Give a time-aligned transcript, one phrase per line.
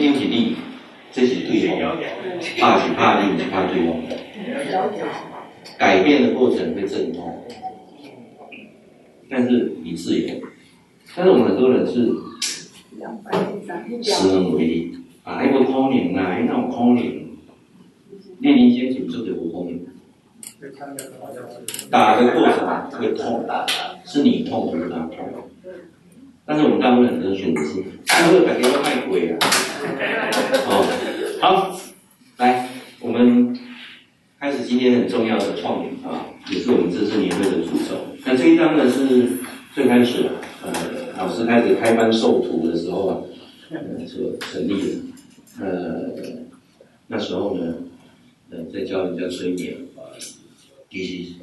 [0.00, 0.30] 我卡讲
[1.12, 1.70] 这是，对的，
[2.58, 3.88] 怕是怕你，是怕对方。
[5.76, 7.44] 改变的过程会阵痛，
[9.28, 10.40] 但是你自由。
[11.14, 12.22] 但是我们很多人是无
[14.32, 16.94] 能为力啊，那个可能啊，那种可能，
[18.38, 19.80] 练灵先组织的不可能。
[21.90, 23.44] 打的过程会痛，
[24.04, 25.18] 是你痛，不是他痛。
[26.50, 29.38] 但是我们大部分人都选择是，这个感觉都太贵了。
[30.66, 31.80] 哦，好，
[32.38, 32.68] 来，
[32.98, 33.56] 我们
[34.40, 37.94] 开始今天很重要的创业啊，也是我们这次年会的主轴。
[38.24, 39.28] 那这一章呢是
[39.76, 40.28] 最开始，
[40.64, 40.72] 呃，
[41.16, 43.22] 老师开始开班授徒的时候啊，
[43.70, 44.98] 呃，所成立的。
[45.60, 46.10] 呃，
[47.06, 47.74] 那时候呢，
[48.50, 49.76] 呃，在教人家催眠。
[50.90, 51.34] 其实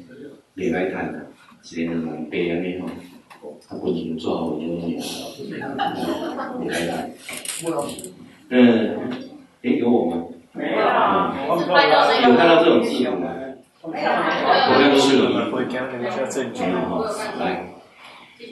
[0.52, 1.24] 没来谈的，
[1.62, 2.90] 只能蛮悲哀的吼。
[3.68, 5.04] 他本身做好多年了，
[6.58, 7.10] 没来谈。
[8.50, 8.98] 嗯，
[9.62, 10.24] 哎，有我吗？
[10.52, 10.78] 没有。
[10.78, 13.28] 有看到这种字吗？
[13.90, 14.08] 没有。
[14.10, 15.50] 我看都是有的。
[15.50, 17.04] 会讲那个证据哈。
[17.38, 17.66] 来，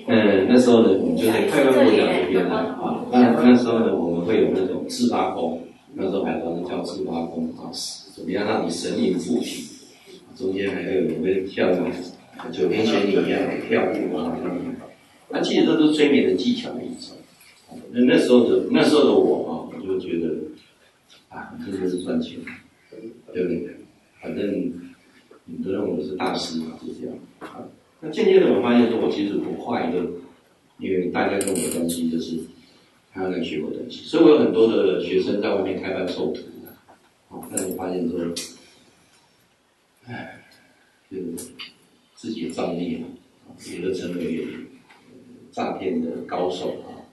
[0.06, 3.04] 嗯，那时候呢，我们就在快乐国讲这边了啊。
[3.10, 5.60] 那那时候呢，我们会有那种自发功，
[5.94, 7.70] 那时候还有叫自发功啊，
[8.14, 9.64] 怎么样让你神灵附体？
[10.36, 11.72] 中间还有人会跳
[12.52, 14.36] 九年前你一样跳舞啊，
[15.28, 17.16] 那其实这都是催眠的技巧的一种。
[17.90, 20.34] 那那时候的那时候的我啊，我就觉得
[21.28, 22.38] 啊，这就是赚钱，
[23.32, 23.76] 对不对？
[24.22, 24.72] 反正
[25.44, 27.16] 你都认为我是大师嘛，就这样。
[28.00, 30.06] 那渐渐的我发现说，我其实不快乐，
[30.78, 32.38] 因为大家跟我的关系就是
[33.12, 36.70] 他要来学我东西，所以我有很多的学生在外面开班授徒的。
[37.30, 38.20] 啊，但是我发现说。
[40.08, 40.40] 唉，
[41.10, 41.16] 就
[42.16, 43.06] 自己的造孽嘛，
[43.70, 44.46] 也都成为
[45.52, 47.06] 诈骗的高手啊，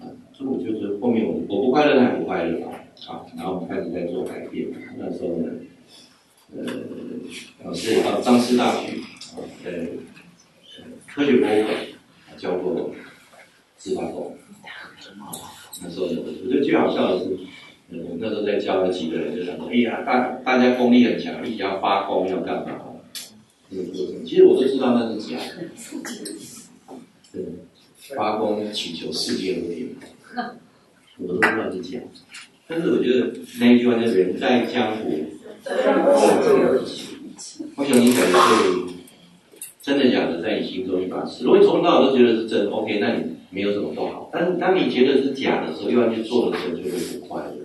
[0.00, 4.68] 啊，所以我就是后面我我不快乐，他也不快乐啊，啊，然后开始在做改变。
[4.98, 5.52] 那时候呢，
[6.54, 6.64] 呃，
[7.64, 9.88] 老师也到张师大去啊，在
[11.06, 11.74] 科学博物馆
[12.36, 12.90] 教过
[13.76, 14.36] 自发功。
[15.82, 16.16] 那时候我觉
[16.50, 17.38] 得最好笑的是。
[17.90, 22.80] 嗯，那时候在教了几个人，就想说，哎呀，大大家功力很强，一要发功要干嘛？
[24.24, 25.42] 其实我都知道那是假的。
[27.32, 27.42] 对，
[28.16, 29.96] 发功祈求世界和平，
[31.18, 32.06] 我都知道是假的。
[32.66, 35.24] 但是我觉得那一句话叫“人在江湖”，
[37.76, 38.94] 我想你可能会
[39.82, 41.44] 真的假的在你心中一把尺。
[41.44, 44.30] 如果你从头到尾都觉得是真，OK，那你没有什么不好。
[44.32, 47.56] 但是当你觉得是假的时候，又要去做的时候，就会不快乐。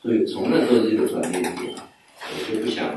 [0.00, 1.74] 所以从那时候这个转变点，
[2.20, 2.94] 我就不想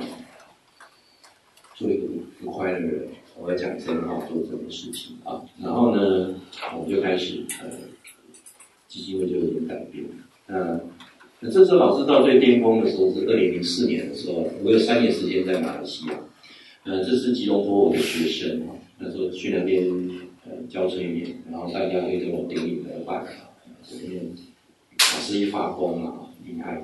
[2.59, 3.08] 快乐的人，
[3.40, 5.42] 我要讲真话，做这种事情啊。
[5.64, 6.36] 然后呢，
[6.78, 7.70] 我就开始呃，
[8.86, 10.03] 基金会就有点改变。
[10.47, 10.78] 那
[11.40, 16.19] 那这次老师到最巅峰的时候是二零零四年的时候，我有三年时间在马来西亚。
[16.84, 19.88] 呃，这是吉隆坡我的学生啊，那时候去那边
[20.46, 23.56] 呃教催眠，然后大家会跟我顶礼膜拜啊，
[23.88, 24.25] 这边
[24.98, 26.25] 老师一发功啊。
[26.46, 26.81] 厉害的，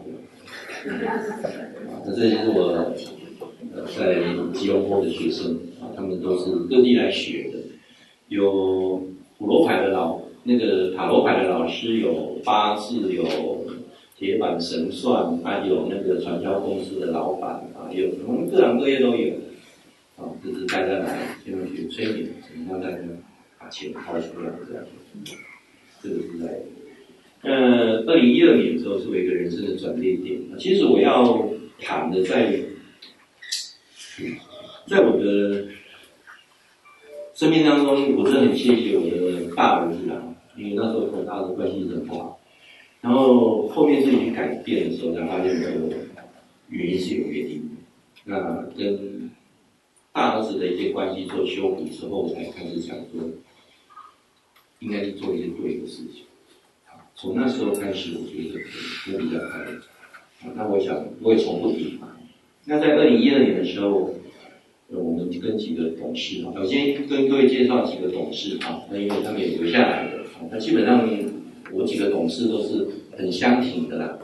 [1.90, 2.94] 啊，那这就是我
[3.84, 4.22] 在
[4.54, 7.60] 吉隆坡的学生啊，他们都是各地来学的，
[8.30, 9.04] 有
[9.38, 13.26] 普罗牌的老那个塔罗牌的老师，有八字，有
[14.18, 19.34] 铁板神算，还有那个传销公司的老板啊，有什么各行各业都有，
[20.18, 22.30] 啊，就是大家来先去催眠，
[22.70, 22.98] 让大家
[23.60, 24.84] 把钱掏出来这样，
[26.02, 26.62] 这个是在。
[27.42, 30.40] 呃，二零一二年的时候是我一个人生的转捩点。
[30.58, 31.48] 其实我要
[31.80, 32.60] 谈的在，
[34.88, 35.66] 在我的
[37.34, 42.40] 生命当中，我真的很谢谢我的大儿子啊，因为那时候和他的关系很不好。
[43.02, 45.96] 然后后面自己去改变的时候，才发现这个
[46.70, 47.76] 原因是有原因的。
[48.24, 49.30] 那跟
[50.12, 53.22] 大儿子的一些关系做修补之后，我才开始想说，
[54.80, 56.24] 应该是做一些对的事情。
[57.16, 58.60] 从那时候开始，我觉得
[59.14, 59.82] 我比较快乐。
[60.56, 62.00] 那我想我也从不停。
[62.68, 64.12] 那在二零一二年的时候，
[64.90, 70.14] 我们跟几个董事啊，首先跟各位介绍几个董事啊，那因为他们也留下来的，
[70.52, 71.08] 那基本上
[71.72, 74.18] 我几个董事都是很相挺的啦，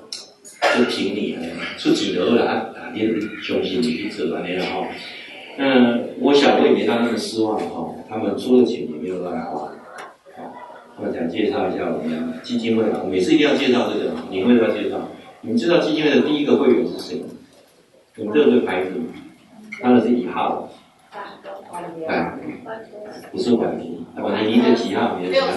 [0.76, 1.40] 就挺你啊，
[1.78, 3.02] 出几头了啊，你
[3.44, 4.88] 雄心你去扯完了哈。
[5.60, 9.72] 那我想我也没让他们失望哈，他们出了钱也没有乱花。
[10.98, 15.10] 我想介绍一下我们基金会啊，我每次一定要介绍这个，你会不要介绍？
[15.42, 17.28] 你们知道基金会的第一个会员是谁吗？
[18.18, 18.92] 我们这个牌子，
[19.82, 20.70] 他的是一号，
[22.10, 22.34] 哎，
[23.32, 25.18] 不是管理，管理您的几号？
[25.18, 25.48] 你的几号？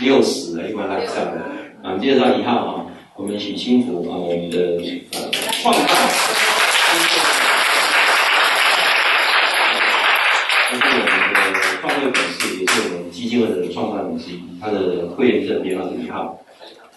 [0.00, 1.46] 六十，六十，一般来讲的，
[1.84, 4.80] 啊，介绍一号啊，我们许清福啊，我们的
[5.12, 5.30] 呃
[5.62, 5.86] 创办，
[10.70, 14.40] 他是我们的创会董事，也是我们基金会的创办人之一。
[14.60, 16.42] 他的会员证编号是一号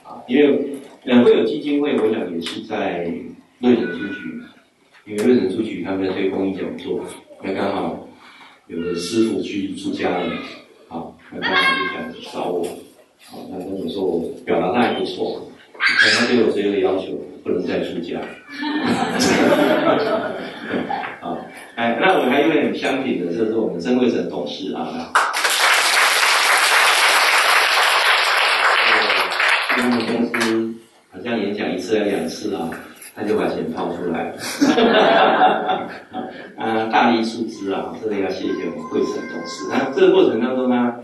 [0.04, 3.04] 啊，因为两会有基金会，我想也是在
[3.60, 4.42] 瑞仁书局，
[5.07, 7.00] 因为瑞仁书局他们在推公益讲座，
[7.44, 8.07] 那刚好
[8.66, 10.34] 有个师傅去出家了，
[10.88, 11.62] 好，那刚好
[12.16, 12.66] 就想找我，
[13.24, 15.48] 好，那跟我说我表达的还不错。
[15.78, 17.12] 他对我只有一个要求，
[17.44, 18.18] 不能再出家。
[21.22, 21.38] 好，
[21.75, 25.13] 哎，那我还有一位很相挺的，这是我们曾贵成董事啊。
[29.75, 30.74] 公司
[31.12, 32.68] 好像演讲一次还两次啊，
[33.16, 34.36] 他就把钱掏出来了。
[36.58, 39.66] 啊， 大力出资啊，真的要谢谢我们贵成董事。
[39.72, 40.96] 那这个过程当中呢，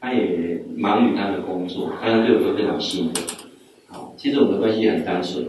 [0.00, 3.24] 他也忙于他的工作，但是对我都非常信任。
[3.88, 5.44] 好其实我们的关系很单纯，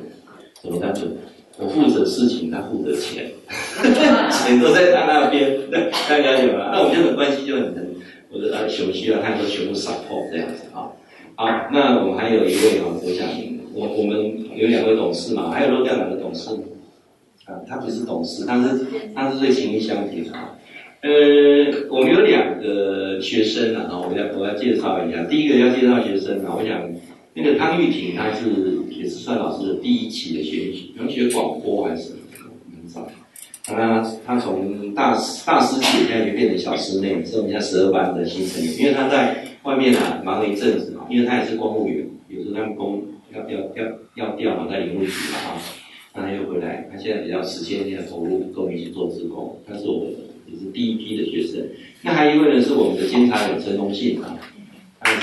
[0.62, 1.12] 怎么单纯？
[1.58, 3.32] 我负责事情，他负责钱，
[4.32, 6.70] 钱都在他那边， 大家了解吗？
[6.74, 7.96] 那我们这种关系就很很，
[8.32, 10.90] 我的呃熊需要他都全部撒货这样子啊。
[11.36, 13.28] 好，那我们还有一位啊，我想
[13.74, 14.18] 我我们
[14.56, 16.50] 有两位董事嘛，还有漏掉两个董事
[17.46, 20.32] 啊，他不是董事，他是他是最情义相挺的。
[21.02, 21.10] 呃，
[21.90, 26.82] 我们有两个学生啊，我要我要介绍一下，第一个要介绍学生啊，我想。
[27.36, 28.46] 那个汤玉婷，她是
[28.92, 32.12] 也是算老师的第一期的学习，能学广播还是？
[32.80, 33.10] 很少。
[33.66, 38.72] 他他从大大师姐现在就变成小师妹，是我们家十二班的新成员。
[38.78, 43.02] 因为他在外面啊忙了一阵子嘛，因为他也是公务员，有时候他们公
[43.34, 43.84] 要调要
[44.16, 45.62] 要调嘛，在林务局嘛哈，
[46.14, 49.60] 那他又回来，他现在比较时间现在投入，跟我们一起做志工。
[49.68, 50.14] 他是我们
[50.46, 51.68] 也是第一批的学生。
[52.04, 54.38] 那还一位呢是我们的监察人陈东信啊，
[55.00, 55.20] 他是。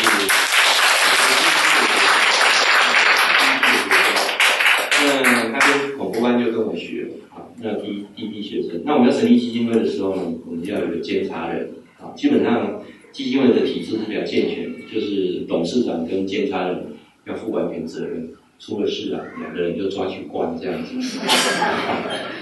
[6.45, 11.69] 就跟我学，啊，那第一第一批学生，那我们要成立基金会的时候呢，我们就要有个监察人，
[11.99, 16.87] 啊，基本上基金会的体制是比较健全，就是董事长跟监察人
[17.31, 18.29] 要负完全责任，
[18.59, 21.00] 出了事啊，两个人就抓去关这样子。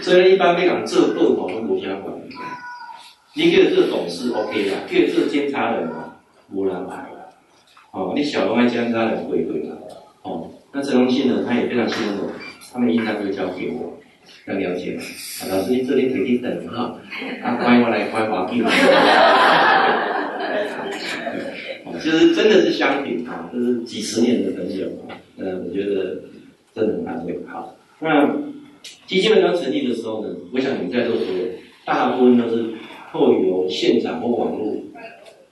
[0.00, 2.34] 所以一般来讲，这个好像国家管理，
[3.34, 6.14] 你给这个董事 OK 啦，给这个监察人哦，
[6.50, 7.30] 无人来了，
[7.92, 9.76] 哦，你小龙爱监察人会会啦，
[10.22, 12.30] 哦，那陈荣信呢，他也非常信任我。
[12.70, 13.98] 他们印章就交给我，
[14.46, 14.98] 要了解？
[15.42, 16.98] 啊，老师，你这里可以等哈，
[17.42, 19.77] 啊，欢迎我来关华进来。
[22.08, 26.22] 就是真的是相挺啊，就是几十年的朋友啊，呃，我觉得
[26.74, 27.38] 真的很难为。
[27.46, 28.34] 好，那
[29.06, 31.22] 基金会刚成立的时候呢，我想你们在座的
[31.84, 32.70] 大部分都是
[33.12, 34.74] 透过现场或网络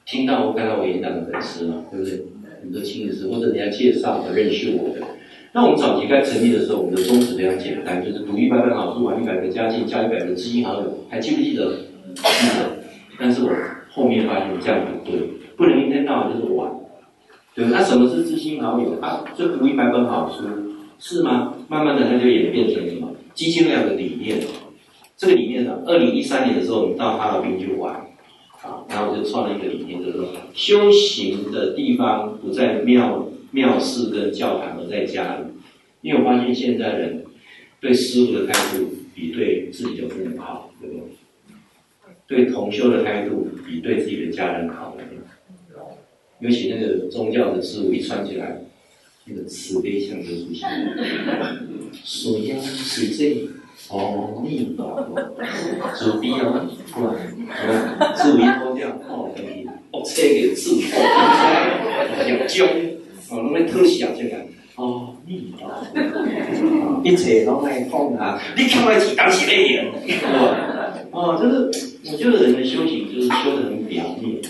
[0.07, 2.23] 听到或看到我演讲的粉丝嘛，对不对？
[2.63, 5.07] 很多亲自或者人家介绍的认识我的。
[5.53, 11.77] 那我们早期该成立的时候，我们的宗旨非常简单，就是读一百本好书，玩一百个家进，交一百个知心好友，还记不记得？
[12.15, 12.79] 记得。
[13.21, 13.51] 但是我
[13.91, 15.21] 后面发现这样不对，
[15.57, 16.73] 不能一天到晚就是玩。
[17.55, 19.25] 对，那什么是知心好友啊？
[19.35, 20.45] 就读一百本好书，
[20.99, 21.55] 是吗？
[21.69, 23.15] 慢慢的，它就演变成什么？
[23.35, 24.39] 基金会的理念。
[25.17, 27.95] 这个理念呢，二零一三年的时候，我们到哈尔滨去玩，
[28.63, 33.29] 啊，然后就创了一个理念，就是说，修行的地方不在庙。
[33.53, 35.45] 庙寺跟教堂而在家里，
[36.03, 37.25] 因为我发现现在人
[37.81, 40.97] 对师傅的态度比对自己的父母好，对不
[42.27, 42.45] 对？
[42.45, 44.95] 对同修的态度比对自己的家人好，
[46.41, 48.63] 尤其那个宗教的师父一穿起来，
[49.25, 50.95] 那个慈悲相就出现了。
[52.05, 53.49] 水呀，水这
[53.89, 54.77] 哦，你
[55.95, 58.15] 慈悲啊，是吧？
[58.17, 60.93] 师父一脱掉，哦，可以，哦，车给师父，
[62.29, 62.67] 要教。
[63.29, 64.37] 哦，拢咧特效这个，
[64.77, 69.87] 哦，你哦，一切拢来放啊，你看来几当是咩人？
[71.11, 74.41] 哦，就是我觉得人的修行就是修得很表面。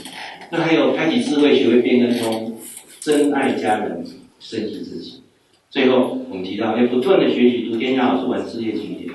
[0.50, 2.58] 那还有开启智慧，学会变更通，
[3.00, 4.04] 真爱家人，
[4.38, 5.22] 深信自己。
[5.70, 9.10] 最后我们提到要不断的学习，读天下好书，玩世界经典。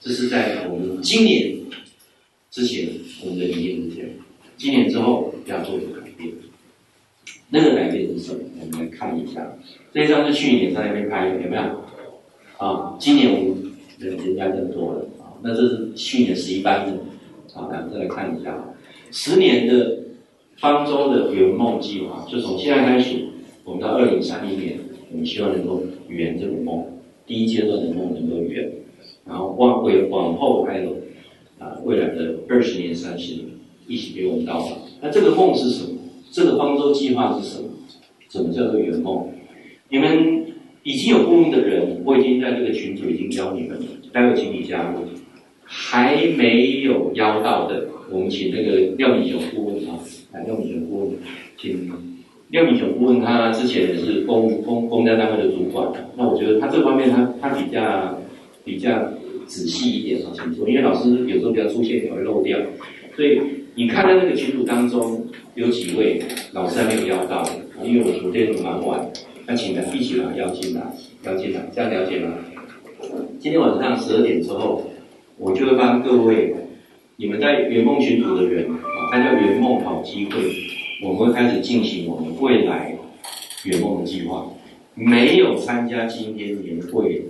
[0.00, 1.56] 这是在我们今年
[2.50, 2.88] 之前，
[3.24, 4.10] 我们的理念是这样。
[4.56, 6.32] 今年之后要做一个改变。
[7.48, 8.40] 那个改变是什么？
[8.60, 9.56] 我们来看一下，
[9.92, 11.62] 这张是去年在那边拍的，有没有？
[12.58, 15.34] 啊，今年我们人人家更多了啊。
[15.42, 16.92] 那这是去年十一班的，
[17.54, 18.74] 啊，来再来看一下，
[19.10, 19.98] 十年的
[20.58, 23.26] 方舟的圆梦计划，就从现在开始，
[23.64, 24.78] 我们到二零三一年，
[25.12, 26.84] 我们希望能够圆这个梦，
[27.26, 28.72] 第一阶段的梦能够圆，
[29.26, 30.96] 然后往回往后还有
[31.58, 33.46] 啊未来的二十年、三十年，
[33.86, 34.76] 一起给我们到达。
[35.02, 35.98] 那这个梦是什么？
[36.30, 37.68] 这个方舟计划是什么？
[38.30, 39.28] 什么叫做圆梦？
[39.90, 40.46] 你们
[40.82, 45.00] 已经有顾问的人，我已经在这个群组已经邀你们了，待会请你加入。
[45.68, 49.98] 还没有邀到的，我们请那个廖敏雄顾问啊，
[50.44, 51.18] 廖敏雄顾问，
[51.56, 51.90] 请
[52.48, 58.20] 廖敏雄顾问，他之前也是公公公家单位的主管，那我觉得他这方面他他比较
[58.64, 59.12] 比较
[59.46, 61.38] 仔细一点啊，请说，因为老师有。
[61.38, 62.58] 时候比较出现也会漏掉，
[63.14, 63.40] 所以
[63.76, 65.24] 你看到那个群组当中
[65.54, 65.68] 有。
[65.68, 66.20] 几位
[66.52, 67.06] 老师还没有。
[67.06, 67.48] 邀到，
[67.84, 69.08] 因为我昨天忙完，
[69.46, 70.82] 那请他一起把他邀进来，
[71.24, 72.32] 邀进来，这样了解吗？
[73.38, 74.82] 今天晚上十二点之后。
[75.38, 76.54] 我就会帮各位，
[77.16, 78.66] 你们在圆梦群组的人
[79.10, 80.32] 它叫圆梦好机会，
[81.02, 82.94] 我们会开始进行我们未来
[83.64, 84.44] 圆梦的计划。
[84.94, 87.22] 没有参加今天年会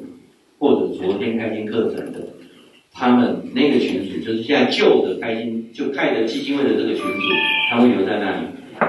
[0.59, 2.21] 或者昨天开心课程的，
[2.92, 7.23] 他们那个群组就是现在旧的开心就开的基金会的这个群组，
[7.68, 8.47] 他会留在那里。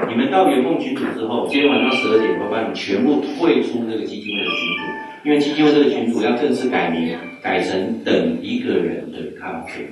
[0.10, 4.84] 你们到圆梦群组之后，今天晚上十二点，我会把你全部退出这个基金会的群组。
[5.25, 9.86] 因为基金会这个群组要正式改名，改成等一个人的咖啡，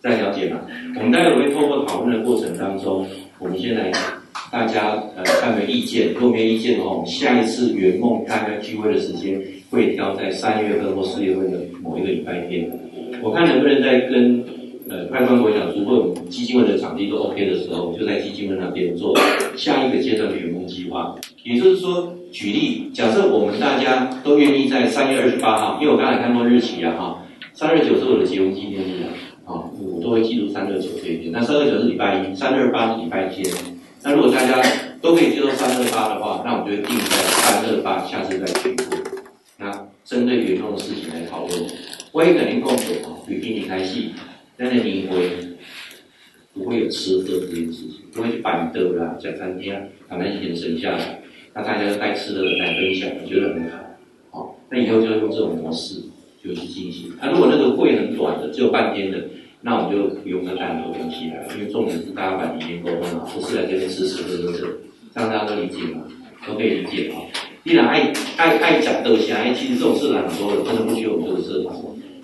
[0.00, 0.60] 再了解吗？
[0.96, 3.06] 我们待会会透过讨论的过程当中，
[3.38, 3.90] 我们先来
[4.52, 12.70] 大家呃看个意见，如果没意见的话，我们下一次圆梦大家聚会的时间会挑在三月份或四月份的某一个礼拜天，
[13.22, 14.44] 我看能不能再跟
[14.88, 19.18] 呃快官国讲，如果我们基金会的场地都 OK 的时候，就在基金会那边做
[19.56, 21.14] 下一个阶段的圆梦计划，
[21.44, 22.14] 也就是说。
[22.30, 27.24] 举例，假设我们大家都愿意在三月二十八号，因为我刚才看过日期啊，哈，
[27.54, 29.08] 三月九是我的结婚纪念日啊，
[29.48, 31.32] 啊，我都会记住三二九这一天。
[31.32, 33.50] 那三二九是礼拜一，三二八是礼拜天。
[34.04, 34.62] 那如果大家
[35.00, 38.98] 都可以接受三二八的话，那我们就定在三二八，下次再聚会。
[39.56, 41.62] 那针对圆梦的事情来讨论，
[42.12, 44.10] 我也肯定共识啊，比比你开戏，
[44.58, 45.30] 但是你会
[46.52, 48.00] 不会有吃喝这件事情？
[48.12, 51.22] 不会去板凳啦，讲三天，把那些钱省下来。
[51.54, 53.78] 那大家带吃的来分享，我觉得很好。
[54.30, 56.02] 好，那以后就用这种模式
[56.44, 57.12] 就去进行。
[57.20, 59.18] 那、啊、如果那个会很短的，只有半天的，
[59.60, 64.58] 那我就不用跟大家联系了，因为重点是大家把理念沟通好，不是来这边吃吃喝喝的。
[65.14, 66.02] 这样大家都理解吗？
[66.46, 67.18] 都可以理解啊。
[67.64, 71.74] 既然爱爱爱讲都行，哎，其实这种事很多的，真的不需要我们这个社团。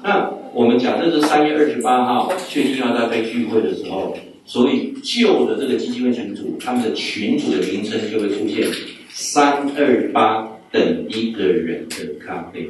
[0.02, 8.68] 那我们假设是三月二十八号确定要在被聚会的时候，所以旧的这个基金会群组，他们的群组的名称就会出现。
[9.10, 12.68] 三二八等一个人的咖啡，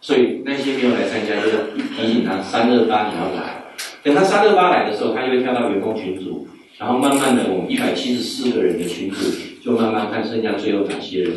[0.00, 1.50] 所以那些没有来参加，就
[1.96, 3.57] 提醒他三二八你要来。
[4.08, 6.46] 等他三六八来的时候，他就会跳到员工群组，
[6.78, 9.16] 然后慢慢的，我们一百七十四个人的群组
[9.62, 11.32] 就慢慢看剩下最后哪些人。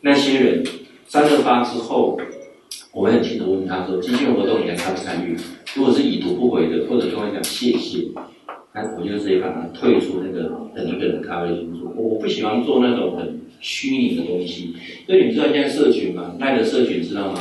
[0.00, 0.64] 那些人
[1.06, 2.18] 三六八之后，
[2.92, 5.36] 我会很清楚问他说：基金活动你还参不参与？
[5.76, 8.08] 如果是已读不回的，或者跟我讲谢谢，
[8.74, 11.92] 那我就直接把他退出那个等一个人咖啡群组。
[11.96, 13.46] 我不喜欢做那种很。
[13.58, 14.74] 虚拟的东西，
[15.06, 16.34] 所以你知道现在社群嘛？
[16.38, 17.40] 赖的社群知道吗？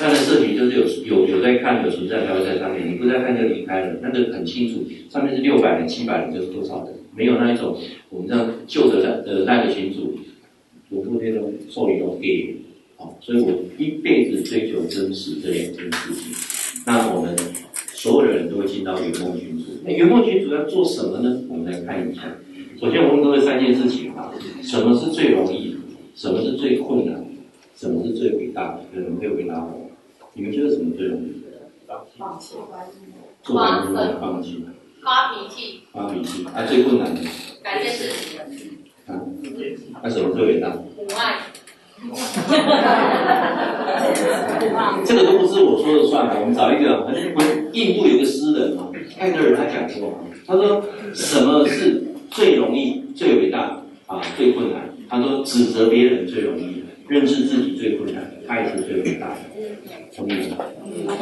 [0.00, 0.76] 赖的社群就是
[1.06, 2.90] 有有有在看，有存在才会在上面。
[2.90, 7.78] 你不在看就离开了，那个很清楚，上面是六百人、七百人就是多少人，没有那一种
[8.10, 10.18] 我们这样旧的赖呃赖的群组，
[10.90, 12.56] 我昨天都受理都给，
[12.96, 16.34] 好，所以我一辈子追求真实这两件事情。
[16.86, 17.34] 那我们
[17.94, 21.42] 所有的人都会进到圆梦群组，那圆梦群组要做什么呢？
[21.48, 22.22] 我们来看一下。
[22.78, 24.30] 首先，我们各位三件事情啊：
[24.62, 25.74] 什么是最容易？
[26.14, 27.25] 什么是最困难？
[27.76, 28.80] 什么是最伟大的？
[28.94, 29.90] 有人可以回答我？
[30.32, 31.42] 你们觉得什么最容易？
[32.18, 32.56] 放弃。
[33.42, 34.64] 做完之后放弃。
[35.04, 35.82] 发脾气。
[35.92, 36.44] 发脾气。
[36.46, 37.20] 啊，最困难的？
[37.62, 38.38] 改变自己。
[39.06, 39.20] 啊，
[40.02, 40.70] 那什么最伟大？
[40.70, 41.38] 母爱。
[45.04, 47.14] 这个都不是我说了算的，我们找一个很
[47.74, 50.82] 印度有个诗人嘛，泰戈尔他讲过，他说
[51.14, 52.02] 什么是？
[52.28, 54.82] 最容易、最伟大啊，最困难。
[55.08, 59.36] 他说：指责别人最容易，认识自己最困难，爱是最伟大的。
[60.16, 60.56] 同意吗？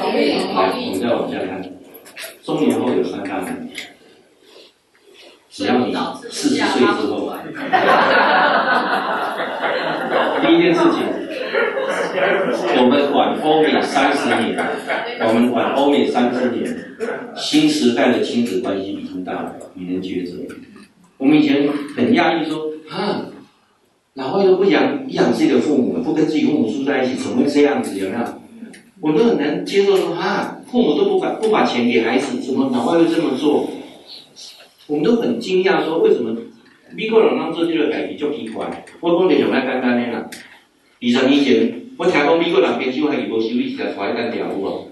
[0.01, 0.33] 同意。
[0.55, 1.63] 来，我们再往下看。
[2.43, 3.75] 中年后有三大问题，
[5.51, 5.95] 只要你
[6.31, 7.33] 四十岁之后，
[10.41, 11.03] 第一件事情，
[12.77, 14.57] 我们管欧美三十年，
[15.21, 16.65] 我们管欧美三十年，
[17.35, 20.37] 新时代的亲子关系已经到了，你能抉择？
[21.19, 23.27] 我们以前很压抑，说啊，
[24.15, 27.99] 老外都不养养自己的父母，不跟自己父母住在一起，怎么会这样子？
[27.99, 28.23] 有没有？
[29.01, 33.69] 我都很难接受说啊，父母都不把不把钱给孩子，怎么老外会这么做？
[34.87, 36.37] 我们都很惊讶，说为什么
[36.95, 38.85] 美国人让做这个改变就奇怪？
[39.01, 40.31] 我讲的就那简单的啦。
[41.01, 44.89] 二十年前，我听讲美国人边修还是无修理，直接带来单条有无？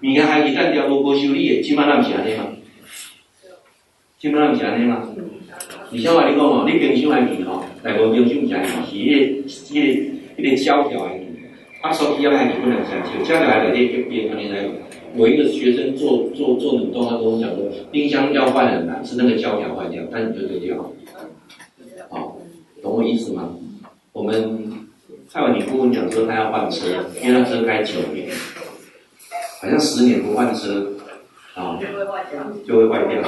[0.00, 2.48] 你看还是单条无无修理的，起码那不是安尼嘛？
[4.18, 5.08] 起码那不是安尼嘛？
[5.94, 9.80] 你像话你讲哦，你冰箱还记吼，来无冰箱食是迄个迄个
[10.36, 11.20] 有点胶条而已。
[11.80, 14.68] 他手机要卖你不能相信，教条还得练一遍，你才。
[15.16, 20.92] 我一个学生做做做冷冻，他跟我讲说，冰箱要换很难，是那个胶条坏掉，但你就丢掉。
[22.10, 22.36] 好，
[22.82, 23.50] 懂我意思吗？
[24.12, 24.72] 我们
[25.28, 26.88] 蔡文，你顾问讲说他要换车，
[27.22, 28.28] 因为他车开九年，
[29.60, 30.93] 好像十年不换车，
[31.54, 33.22] 啊，就会坏掉，就会坏掉。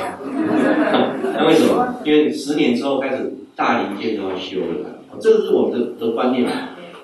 [1.35, 2.01] 那为什么？
[2.05, 6.49] 因为十年之后开始大零件都要修了，这个是我们的的观念。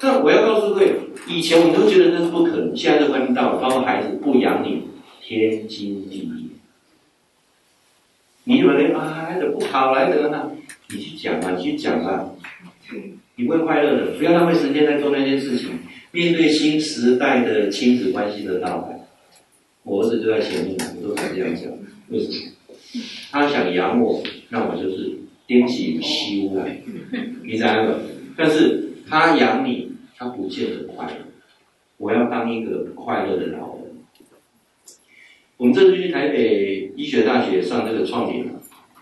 [0.01, 0.95] 但我要告诉各位，
[1.29, 4.83] 以前我们都觉得那是不可能，现在观念到，包括孩子不养你，
[5.21, 6.51] 天经地义。
[8.43, 10.51] 你以为啊，孩子不好，来得呢？
[10.91, 12.31] 你去讲啊，你去讲啊，
[13.37, 14.07] 你会快乐的。
[14.19, 15.79] 不要浪费时间在做那件事情。
[16.11, 19.02] 面对新时代的亲子关系的到来，
[19.85, 21.71] 我儿子就在前面，我都敢这样讲。
[22.09, 22.53] 为什么？
[23.31, 26.83] 他想养我，那我就是颠起虚无来，
[27.43, 27.95] 你知道吗？
[28.37, 29.91] 但是他养你。
[30.15, 31.15] 他不见得快乐。
[31.97, 33.87] 我要当一个快乐的老人。
[35.57, 38.49] 我们这次去台北医学大学上这个创点，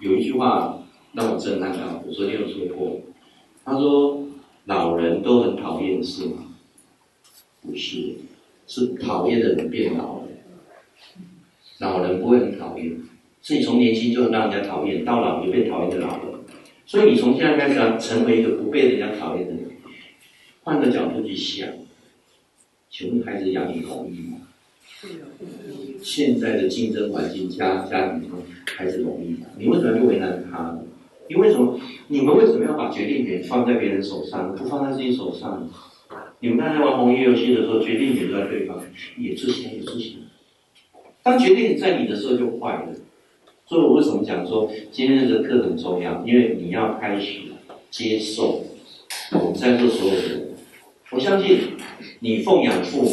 [0.00, 0.82] 有一句话
[1.12, 2.02] 让我震撼到。
[2.06, 3.02] 我昨天有说过，
[3.66, 4.24] 他说
[4.64, 6.54] ：“老人都很讨厌，是吗？”
[7.60, 8.14] 不是，
[8.66, 10.19] 是讨厌的人变老了。
[11.80, 12.96] 老人不会很讨厌，
[13.42, 16.26] 是你从年轻就让人家讨厌，到老就变讨厌的老人。
[16.86, 19.62] 所以你从现在开始要成为一个不被人家讨厌的人。
[20.62, 21.68] 换个角度去想，
[22.90, 24.38] 请问孩子养你容易吗？
[26.02, 28.40] 现在的竞争环境家家庭中，
[28.76, 29.46] 孩子容易吗？
[29.56, 30.82] 你为什么要去为难他呢？
[31.28, 31.80] 你为什么？
[32.08, 35.66] 你们为什么要把决定权放在别人手上，不放在自己手上？
[36.40, 38.82] 你们刚才玩红衣游戏的时候，决定权在对方，
[39.16, 40.18] 也执行也执行。
[41.22, 42.94] 当决定在你的时候就坏了。
[43.66, 46.24] 所以我为什么讲说今天这个课很重要？
[46.26, 47.40] 因为你要开始
[47.90, 48.64] 接受
[49.32, 50.50] 我们在座所有的人。
[51.10, 51.60] 我相信
[52.20, 53.10] 你奉养父母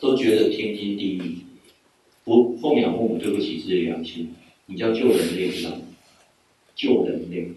[0.00, 1.38] 都觉得天经地义，
[2.24, 4.34] 不奉养父母对不起自己的良心，
[4.66, 5.74] 你叫救人类是吧？
[6.74, 7.48] 救人类。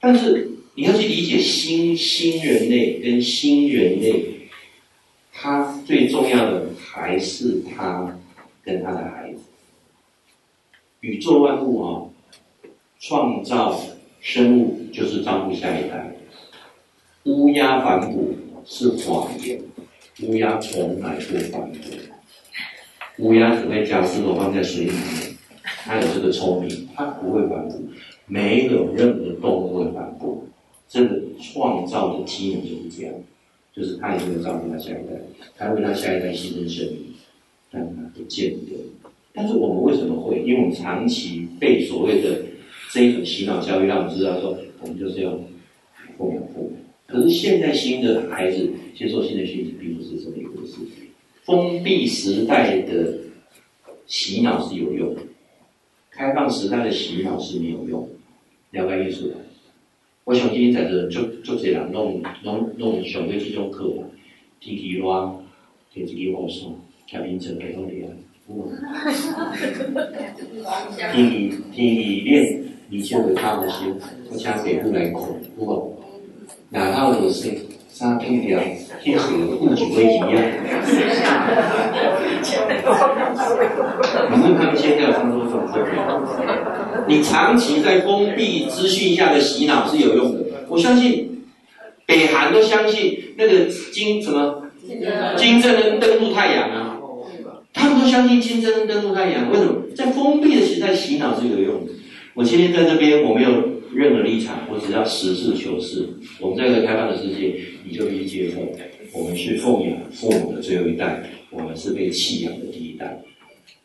[0.00, 4.48] 但是你要去理解新新人类跟新人类，
[5.32, 8.15] 他最重要的还是他
[8.66, 9.42] 跟他的孩子。
[11.00, 12.02] 宇宙万物啊，
[12.98, 13.80] 创造
[14.20, 16.12] 生物就是照顾下一代。
[17.22, 19.62] 乌鸦反哺是谎言，
[20.24, 21.78] 乌鸦从来不反哺。
[23.18, 25.36] 乌鸦只会将石头放在水里面，
[25.84, 27.80] 它有这个聪明，它不会反哺。
[28.26, 30.44] 没有任何动物会反哺，
[30.88, 33.14] 这个创造的机能就是这样，
[33.72, 35.12] 就是它也会照顾它下一代，
[35.56, 37.05] 它为它下一代牺牲生命，
[37.70, 38.72] 但它不见得。
[39.32, 40.42] 但是我们为什么会？
[40.42, 42.42] 因为我们长期被所谓的
[42.90, 45.38] 这一种洗脑教育，让我们知道说，我们就是要
[46.16, 46.72] 奉养父母。
[47.06, 50.76] 可是现在新的孩子接受新的讯息，并不是这么一回事。
[51.44, 53.18] 封闭时代的
[54.06, 55.22] 洗脑是有用的，
[56.10, 58.08] 开放时代的洗脑是没有用。
[58.72, 59.36] 了解意思吧？
[60.24, 63.92] 我想今天在这就就这样弄弄弄上的这种课，
[64.58, 65.36] 天气热，
[65.92, 66.72] 天气雨伞，
[67.08, 68.08] 开冰车给我练。
[71.12, 72.34] 天气天气冷，
[72.90, 73.86] 你就会看那些
[74.30, 75.20] 我请北部来看，
[75.58, 75.96] 有
[76.70, 77.52] 哪套的是
[77.88, 78.60] 三天两
[79.00, 80.28] 天和不久会一样？
[84.30, 85.92] 你问他们现在有什么这种特别？
[87.06, 90.40] 你长期在封闭资讯下的洗脑是有用的。
[90.68, 91.44] 我相信
[92.04, 94.64] 北韩都相信那个金什么
[95.36, 96.85] 金正恩登陆太阳啊，
[97.76, 99.48] 他们都相信金正恩登陆太阳。
[99.52, 99.82] 为什么？
[99.94, 101.92] 在封闭的时代洗脑是有用的。
[102.34, 103.76] 我今天在这边，我没有。
[103.94, 106.06] 任何立场，我只要实事求是。
[106.38, 108.56] 我们在这个开放的世界，你就理解了。
[109.14, 113.18] 我们是奉养父母的最后一代，我们是被弃养的第一代。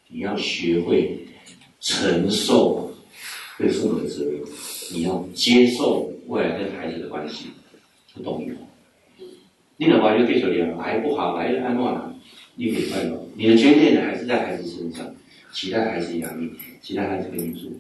[0.10, 1.18] 你要学会
[1.80, 2.92] 承受
[3.58, 4.34] 对父母的责任，
[4.92, 7.46] 你要接受未来跟孩子的关系，
[8.14, 8.56] 不懂吗？
[9.78, 12.14] 你的话就对着脸，还不好，还是安乱了，
[12.56, 13.21] 你别快乐。
[13.42, 15.04] 你的决定还是在孩子身上，
[15.52, 17.72] 期待孩子养你，期待孩子跟你住。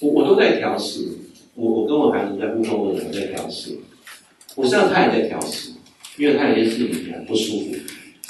[0.00, 1.06] 我我都在调试。
[1.54, 3.78] 我我跟我孩子在互动的时候在调试，
[4.56, 5.70] 我实际上他也在调试，
[6.16, 7.76] 因为他有些事情很不舒服，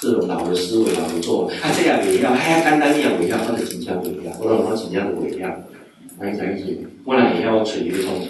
[0.01, 5.49] 这种老的思维老的做，他这样也要，他要单单这样微笑，他的紧张微笑，我让他紧张的微笑，
[6.18, 8.29] 来在一起，我俩也要捶一个东西，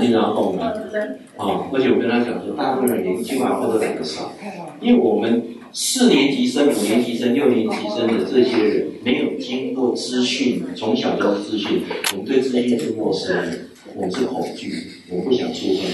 [0.00, 4.32] 经常后面啊，而且我跟他讲说，大部分人连一句话话都讲不少，
[4.80, 5.44] 因为我们。
[5.74, 11.80] 四年级生、五年级生、六年级生的这些人，没有经过资讯，从小都是资讯，
[12.12, 13.58] 我们对资讯是陌生的，
[13.94, 14.74] 我们是恐惧，
[15.08, 15.84] 我不想触碰。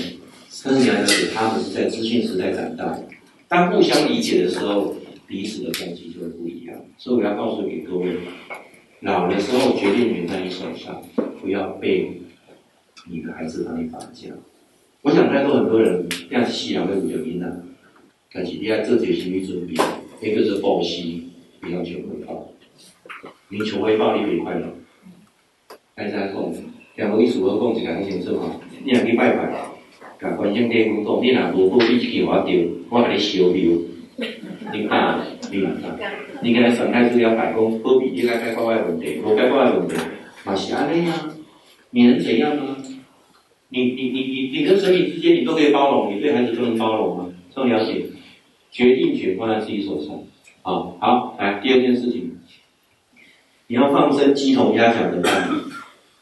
[0.65, 3.05] 但是你要解他们是在资讯时代长大的，
[3.47, 4.97] 当互相理解的时候，
[5.29, 6.77] 彼此的动机就会不一样。
[6.97, 8.17] 所以我要告诉给各位，
[9.03, 11.01] 老的时候决定权在你手上，
[11.41, 12.21] 不要被
[13.09, 14.31] 你的孩子把你绑架。
[15.03, 17.63] 我想在座很多人这样细养的五九一呢，
[18.31, 19.75] 但是你要做这些心理准备，
[20.21, 21.29] 一个是报喜，
[21.61, 22.53] 不要求回报。
[23.49, 24.67] 你求回报，你会快乐。
[25.95, 26.53] 该怎讲？
[26.97, 29.65] 两个意思我讲一个很清楚哈，你若去拜拜，
[30.21, 33.79] 甲观音殿讲，你若无保庇去给我着，我给你烧庙。
[34.73, 35.73] 你看，你看，
[36.43, 39.95] 你跟他展开资料摆讲，保庇你来解决我的问题，无解决我的问题，
[40.45, 41.35] 嘛是安尼啊？
[41.93, 42.77] 你能怎样呢？
[43.71, 47.31] 你你你你你跟神明之间，你都可以包容，你对孩子都能包容吗？
[47.55, 48.05] 这么了解，
[48.79, 50.23] 决定权放在自己手上。
[50.63, 52.39] 好，好，来第二件事情，
[53.67, 55.57] 你要放生鸡同鸭讲的伴侣，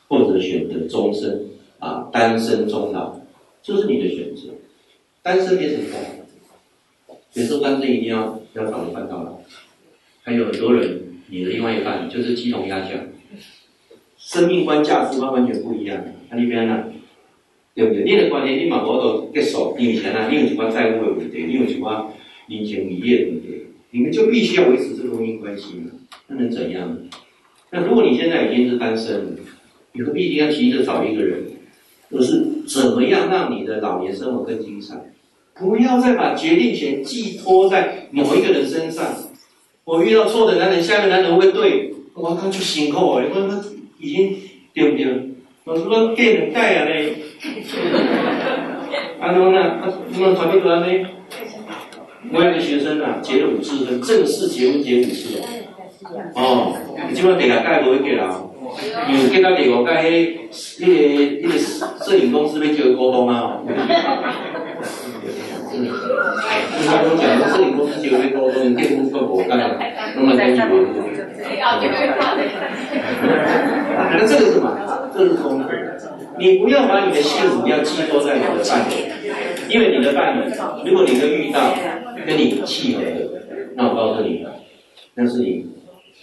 [0.09, 3.21] 或者选择终身啊单身终老，
[3.63, 4.55] 这是你的选择。
[5.23, 5.85] 单身没什么
[7.07, 9.39] 不好，别说单身一定要要找人办到老。
[10.23, 12.93] 还有很多人，你的另外一半就是鸡同鸭讲，
[14.17, 16.03] 生命观价值观完全不一样。
[16.31, 16.89] 那你别那。
[17.75, 18.05] 对不对？
[18.05, 22.07] 你的观念，你嘛无都结束，以前啊，你有一寡债务的问题，你有一寡
[22.49, 25.91] 人情礼义的问题，你们就必须要维持这个婚姻关系嘛？
[26.29, 26.97] 那能怎样呢？
[27.71, 29.31] 那如果你现在已经是单身了，
[29.93, 31.45] 你何必一定要急着找一个人？
[32.11, 34.95] 而是怎么样让你的老年生活更精彩？
[35.59, 39.05] 不要再把决定权寄托在某一个人身上。
[39.85, 43.23] 我遇到错的男人，下个男人会对，我刚，就辛苦哦！
[43.23, 43.61] 你说他
[43.99, 44.37] 已经
[44.75, 45.31] 对不对？
[45.65, 47.17] 我说给人带 啊嘞。
[49.19, 49.81] 安东呢？
[49.83, 51.07] 他他们团队团队，
[52.33, 55.45] 我有个学生啊，结了五次婚，正式结婚结五次哦。
[56.35, 56.73] 哦，
[57.09, 58.41] 你今晚给他盖多一个啦，
[59.09, 60.37] 有给他给我盖迄
[60.81, 60.93] 那个
[61.43, 61.59] 那个
[62.05, 63.61] 摄影公司要叫他沟通啊。
[65.73, 65.89] 嗯，
[66.87, 69.59] 他跟我讲，摄影公司叫他沟通，电工够我干，
[70.17, 70.73] 那么东西我。
[74.09, 74.67] 那这个是什么？
[75.17, 75.65] 这是功课。
[76.39, 78.95] 你不要把你的幸福要寄托在你的伴侣，
[79.71, 80.41] 因为你的伴侣，
[80.85, 81.75] 如果你能遇到
[82.25, 83.43] 跟你契合的，
[83.75, 84.47] 那我告诉你，
[85.15, 85.67] 那是你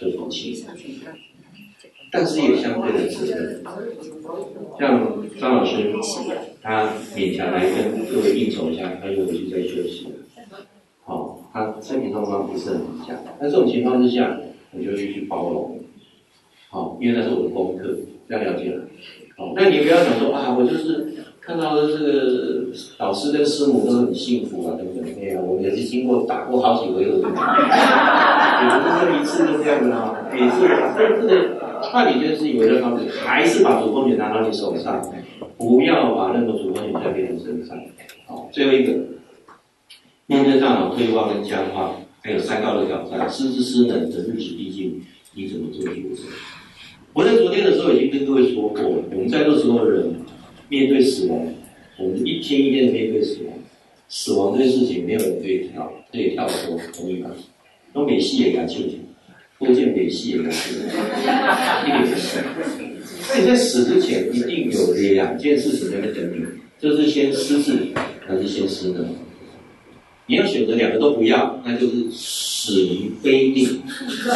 [0.00, 0.64] 的福气。
[2.10, 3.62] 但是也相对的责任。
[4.78, 5.92] 像张老师，
[6.62, 10.10] 他勉强来跟各位应酬一下，他又回去再休息了。
[11.04, 14.38] 好，他身体状况不是很理想，那这种情况之下，
[14.70, 15.80] 我就继续包容。
[16.70, 17.96] 好，因为那是我的功课，
[18.28, 18.84] 这样了解了。
[19.36, 22.64] 哦，那你不要想说啊，我就是看到的这个
[22.98, 25.04] 老师跟师母都很幸福啊，等等。
[25.20, 30.66] 哎呀，我们也是经过打过好几回了，也不是说一次就这样子啊，每次。
[30.96, 31.60] 但是这个，
[31.92, 35.06] 那你就是以为的方式，还是把主动权拿到你手上，
[35.58, 37.76] 不要把任何主动权在别人身上。
[38.26, 38.94] 好，最后一个，
[40.24, 45.02] 面对大脑退化跟僵化，还有三高的挑战，失智失能的日子逼近，
[45.34, 46.22] 你怎么做抉择？
[47.12, 50.10] 我在昨天的时候已经跟各位说过了，我们在座所有人
[50.68, 51.46] 面对死亡，
[51.98, 53.54] 我们一天一天的面对死亡，
[54.08, 57.30] 死亡这件事情没有人可以跳，可以跳脱，同意吗？
[57.92, 58.98] 那美西也感兴趣，
[59.58, 60.86] 福建北西也感兴趣，
[61.84, 62.42] 一点不行。
[63.28, 66.44] 那你在死之前一定有两件事情在那等你，
[66.78, 67.72] 就是先失智
[68.26, 69.14] 还是先失能？
[70.26, 73.82] 你要选择两个都不要，那就是死于非命，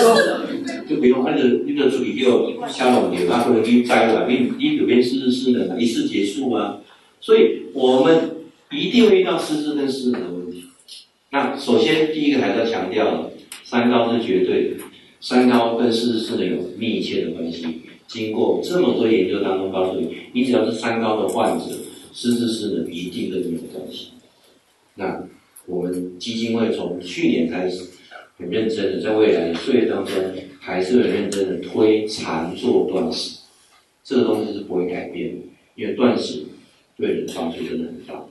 [0.87, 6.81] 就比如按照那个主题叫下龙点，他不能给摘了，你你左边失智失能，一次结束啊。
[7.23, 8.37] 所以我们
[8.71, 10.65] 一定会遇到失智跟失能的问题。
[11.31, 13.31] 那首先第一个还是要强调，
[13.65, 14.77] 三高是绝对的，
[15.23, 17.67] 三高跟失智失能有密切的关系。
[18.07, 21.65] 经过这么多研究当中告诉你，你只要是三高的患者，
[22.13, 24.09] 失智失能一定跟你有关系。
[24.97, 25.25] 那。
[25.69, 27.85] 我们基金会从去年开始
[28.39, 30.15] 很认真的，在未来的岁月当中，
[30.59, 33.39] 还是很认真的推长做断食。
[34.03, 36.43] 这个东西是不会改变的，因为断食
[36.97, 38.25] 对人帮助真的很大。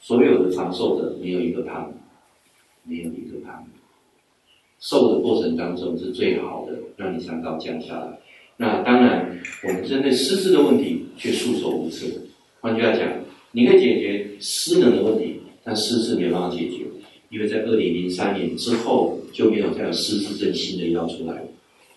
[0.00, 1.94] 所有的长寿的没有一个胖，
[2.82, 3.64] 没有一个胖。
[4.80, 8.18] 瘦的过程当中是最好的，让你三高降下来。
[8.56, 12.06] 那当然，我们针对失智的问题却束手无策。
[12.60, 13.08] 换句话讲，
[13.52, 15.39] 你可以解决失能的问题。
[15.70, 16.78] 但失智没办法解决，
[17.28, 21.42] 因为在二零零三年之后就没有再有失智症新的药出来了。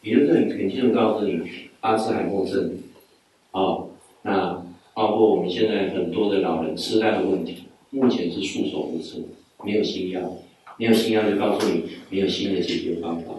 [0.03, 1.39] 也就是很肯定的告诉你，
[1.79, 2.71] 阿兹海默症，
[3.49, 3.89] 哦，
[4.21, 9.17] 那包括我们现在很多的老人痴呆的问题，目前是束手无策，
[9.65, 10.21] 没有新药，
[10.77, 11.81] 没有新药就告诉你
[12.11, 13.33] 没有新的解决方法。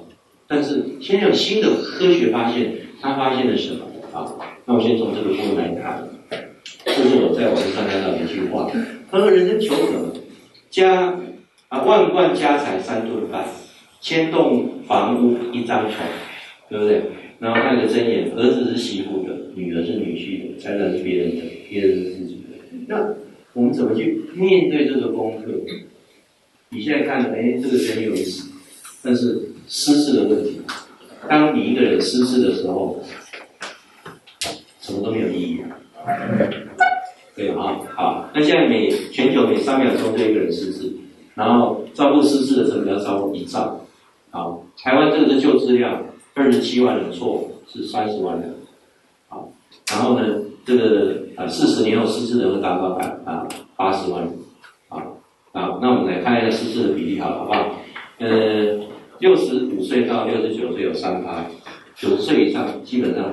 [0.48, 3.86] 但是现在有新的科学发现，他发现了什么？
[4.12, 6.08] 啊，那我先从这个部分来谈。
[6.86, 8.68] 这是我在网上看到的一句话，
[9.12, 10.12] 他说：“人生求什么？”
[10.74, 11.20] 家
[11.68, 13.44] 啊，万贯家财三顿饭，
[14.00, 16.04] 千栋房屋一张床，
[16.68, 17.02] 对不对？
[17.38, 22.86] 然后看个真言，儿子是媳妇的，女儿是女婿的，财产是别人的，别人是自己的。
[22.88, 23.14] 那
[23.52, 25.52] 我们怎么去面对这个功课？
[26.70, 28.50] 你现在看了，哎，这个很有意思，
[29.00, 30.60] 但是失智的问题，
[31.28, 33.00] 当你一个人失智的时候，
[34.80, 35.62] 什么都没有意义。
[37.36, 40.88] 对啊，好，那现在每全球每三秒钟就一个人失智，
[41.34, 43.80] 然后照顾失智的成本要超过一兆。
[44.30, 46.00] 好，台湾这个是旧资料，
[46.34, 48.54] 二十七万人错是三十万人。
[49.28, 49.50] 好，
[49.90, 53.44] 然后呢，这个啊四十年后失智的会达到百啊
[53.74, 54.32] 八十万人。
[54.88, 55.00] 好，
[55.52, 57.70] 好，那我们来看一下失智的比例，好了，好不好？
[58.18, 58.78] 呃，
[59.18, 61.44] 六十五岁到六十九岁有三趴，
[61.96, 63.24] 九十岁以上基本上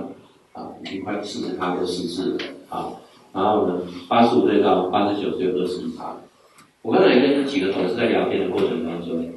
[0.53, 2.37] 啊已经快四十趴都失智了。
[2.67, 2.99] 好。
[3.33, 6.17] 然后呢，八十五岁到八十九岁有二十一趴。
[6.81, 9.29] 我刚才跟几个同事在聊天的过程当中，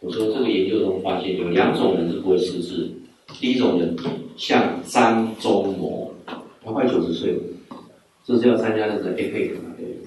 [0.00, 2.90] 我说这个研究中发现有两种人是不会失智。
[3.40, 3.96] 第一种人
[4.36, 6.12] 像张忠谋，
[6.64, 7.40] 他快九十岁了，
[8.24, 9.74] 这是要参加那个 APEC 嘛？
[9.78, 9.98] 对。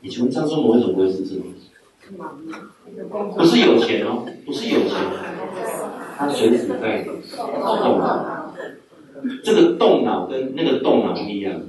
[0.00, 1.40] 你请问张忠谋为什么不会失智？
[3.36, 4.96] 不是有钱哦，不是有钱，
[6.16, 8.52] 他随时在动脑。
[9.42, 11.60] 这个动脑跟那个动脑不一样。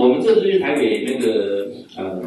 [0.00, 2.22] 我们这次去台北那个呃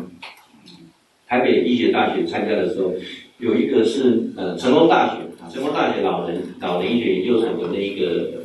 [1.26, 2.94] 台北医学大学参加的时候，
[3.40, 8.44] 有一个是呃成功大学啊，成功大学老人老人医学研究所的那一个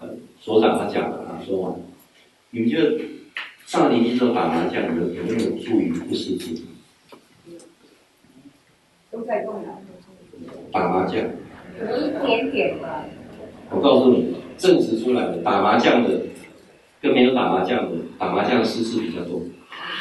[0.00, 0.08] 呃
[0.40, 1.76] 所长他讲的啊，说嘛，
[2.50, 2.98] 你们觉得
[3.64, 6.60] 上年纪之后打麻将的有没有助于不失智？
[9.12, 9.80] 都在动脑。
[10.72, 11.18] 打麻将。
[11.78, 13.04] 有一点点吧。
[13.70, 16.20] 我告诉你，证实出来的打麻将的。
[17.04, 19.42] 跟没有打麻将的，打麻将的失智比较多。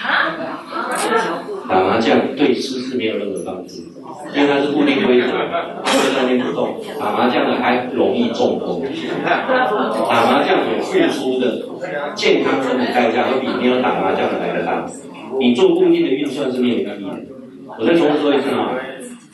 [1.68, 3.84] 打麻将对失智没有任何帮助，
[4.34, 6.78] 因为它是固定规则，在那边不动。
[6.98, 8.82] 打麻将的还容易中风。
[10.08, 11.60] 打麻将所付出的
[12.16, 14.86] 健康成本代价，都比没有打麻将的来的大。
[15.38, 16.92] 你做固定的运算是没有意义的。
[17.78, 18.72] 我再重复说一次啊，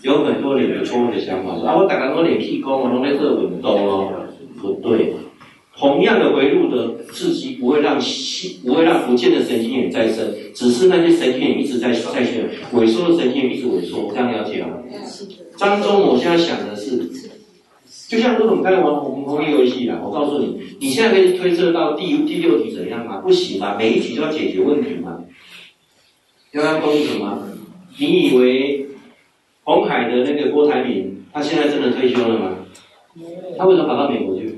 [0.01, 4.11] 有很多人有错误的想法，说啊，我打刚刚练气功，我弄在做运动哦，
[4.59, 5.13] 不对。
[5.79, 14.77] 同样的回路的刺激不会让细，不会让不见的神经元再生，只是那些神经元一直在在线，萎缩的神经元一直萎缩，这样了解吗？
[15.55, 17.09] 张忠我现在想的是，
[18.09, 23.17] 就像我们刚玩红红绿游戏啦，我告诉你，你现在可以推测到第第六题怎样吗？
[23.19, 23.77] 不行吗？
[23.79, 25.23] 每一题都要解决问题吗？
[26.51, 27.39] 要要公平吗？
[27.97, 28.85] 你以为
[29.63, 32.57] 红海的那个郭台铭，他现在真的退休了吗？
[33.57, 34.48] 他为什么跑到美国去？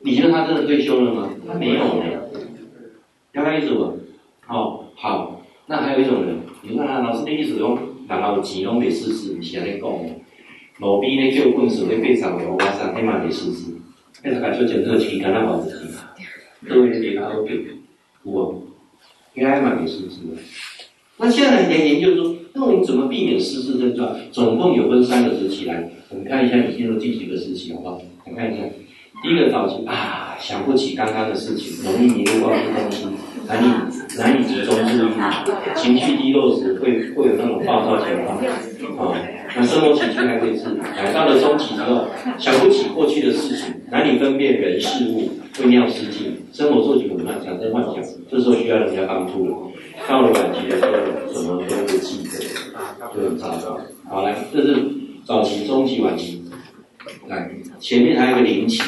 [0.00, 1.30] 你觉得他真的退休了吗？
[1.46, 2.04] 他没有呢。
[3.32, 3.82] 要看意思不？
[4.48, 5.42] 哦，好。
[5.66, 9.82] 那还有一种人，你看啊，老师的意思说，拿老钱拢没失智，你现在讲，
[10.78, 13.74] 路边咧叫棍子咧背上我上，起码没失智。
[14.22, 15.94] 那他感觉整个体干那好自己，
[16.66, 17.66] 各位给他都给，
[18.22, 18.62] 我
[19.34, 20.40] 应该蛮没失智的。
[21.18, 24.16] 那现在来研究说，那我们怎么避免失智症状？
[24.32, 28.00] 总共有分三个时期来，我们看一下你进入第几个时期，好不好？
[28.24, 28.62] 我看一下。
[29.20, 33.06] 第一个早期啊，想不起刚刚的事情，容易迷路忘记东西，
[33.48, 33.66] 难以
[34.16, 35.10] 难以集中注意，
[35.74, 39.18] 情绪低落时会会有那种暴躁情况啊。
[39.56, 42.06] 那生活起居还可以治，来到了中期之后，
[42.38, 47.94] 想不起过去的事情，难以分辨人事物，会尿失禁，生活作息紊乱，产生幻想，
[48.30, 49.56] 这时候需要人家帮助了。
[50.06, 52.38] 到了晚期的时候，什么都不记得，
[53.12, 53.80] 就很糟糕。
[54.08, 54.76] 好，来，这是
[55.24, 56.44] 早期、中期、晚期。
[57.26, 58.82] 来，前面还有个零期，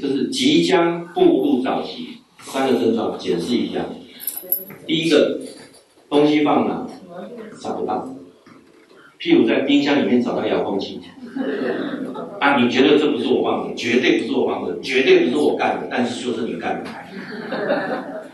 [0.00, 3.84] 就是即将步入早期，三个症状解释一下。
[4.86, 5.38] 第一个，
[6.08, 6.86] 东西放哪
[7.60, 8.08] 找不到，
[9.20, 11.00] 譬如在冰箱里面找到遥控器，
[12.40, 16.90] 啊，你觉得这不是我放的，绝对不是我放的，绝对不是我干的，但是就是你干的。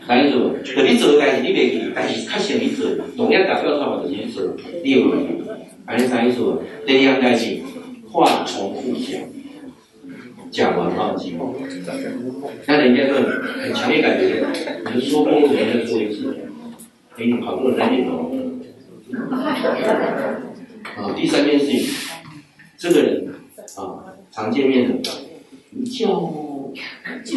[0.07, 0.73] 啥意思？
[0.73, 4.43] 可你做的代志你袂记，但是确实你做，同样达标方法就是你做，
[4.83, 5.27] 你有没有？
[5.85, 6.59] 还是啥意思？
[6.85, 7.59] 第二样代志。
[8.09, 9.19] 话重复讲，
[10.51, 11.35] 讲完忘记，
[12.65, 14.43] 那人家就很强烈感觉，
[14.93, 16.35] 你说过，我再说一次，
[17.15, 18.33] 给你好多人在点头。
[20.95, 21.87] 啊，第三件事情，
[22.77, 23.27] 这个人
[23.75, 25.09] 啊，常见面的，
[25.71, 26.07] 你叫，
[27.23, 27.31] 非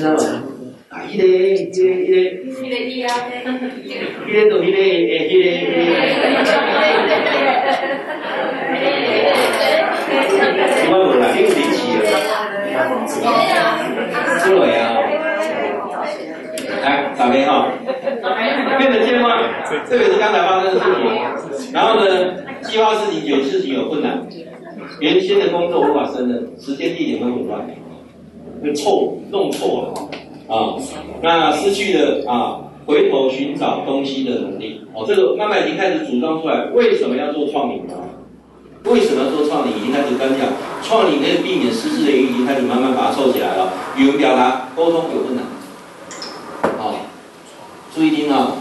[0.00, 0.22] 常好，
[0.88, 2.16] 啊，一个一个一个，
[2.62, 3.08] 一个一啊，
[4.26, 4.82] 一个都一个，哎，
[5.26, 5.44] 一个
[11.44, 12.02] 有灵气了。
[14.40, 14.82] 出来啊！
[16.82, 17.68] 来，大家好。
[19.86, 21.70] 这个是刚才发生的事情。
[21.72, 22.08] 然后呢，
[22.62, 24.26] 计划事情、有事情有困难，
[25.00, 27.60] 原先的工作无法胜任，时间地点会混乱，
[28.62, 29.92] 会错弄错
[30.48, 30.76] 了啊。
[31.22, 34.80] 那失去了啊，回头寻找东西的能力。
[34.94, 37.94] 哦，这个妈妈已经开始组装出来，为什么要做创领呢？
[38.84, 39.76] 为什么要做创领？
[39.78, 40.48] 已经开始跟讲，
[40.82, 43.72] 创领可以避免失智的原因，已经开始慢慢把它凑起来了。
[43.96, 45.44] 语文表达、沟通有困难。
[46.78, 46.94] 好，
[47.94, 48.56] 注意听啊。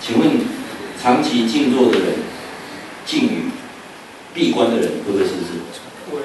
[0.00, 0.30] 请问，
[1.02, 2.14] 长期静坐的人、
[3.04, 3.50] 静语、
[4.32, 5.58] 闭关的人，会不会失智？
[6.12, 6.20] 会。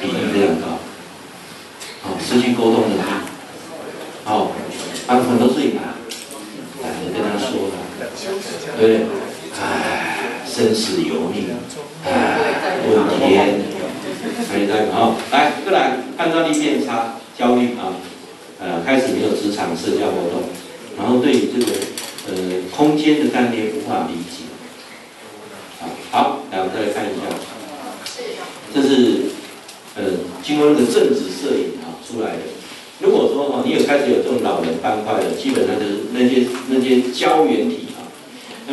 [0.00, 0.78] 比例非常高。
[2.02, 3.02] 好，失去沟通能力。
[4.24, 4.52] 好，
[5.06, 5.82] 他们很多睡吧。
[6.82, 7.74] 懒得跟他说了。
[8.80, 8.96] 对。
[8.96, 9.02] 唉，
[10.72, 11.44] 生死由命。
[12.04, 12.38] 唉，
[12.88, 13.60] 问天。
[14.50, 17.92] 可以再好，来，过来，判断力变差，焦虑啊，
[18.60, 20.42] 呃，开始没有职场社交活动，
[20.96, 21.72] 然后对于这个。
[22.24, 22.32] 呃，
[22.70, 24.46] 空间的概念无法理解。
[25.80, 27.22] 好，好，来，我们再来看一下，
[28.72, 29.22] 这是
[29.96, 30.04] 呃，
[30.40, 32.42] 经过那个正子摄影啊出来的。
[33.00, 37.88] 如果说哦，你有开始有这种老人斑块的，基本上就是那些那些胶原体。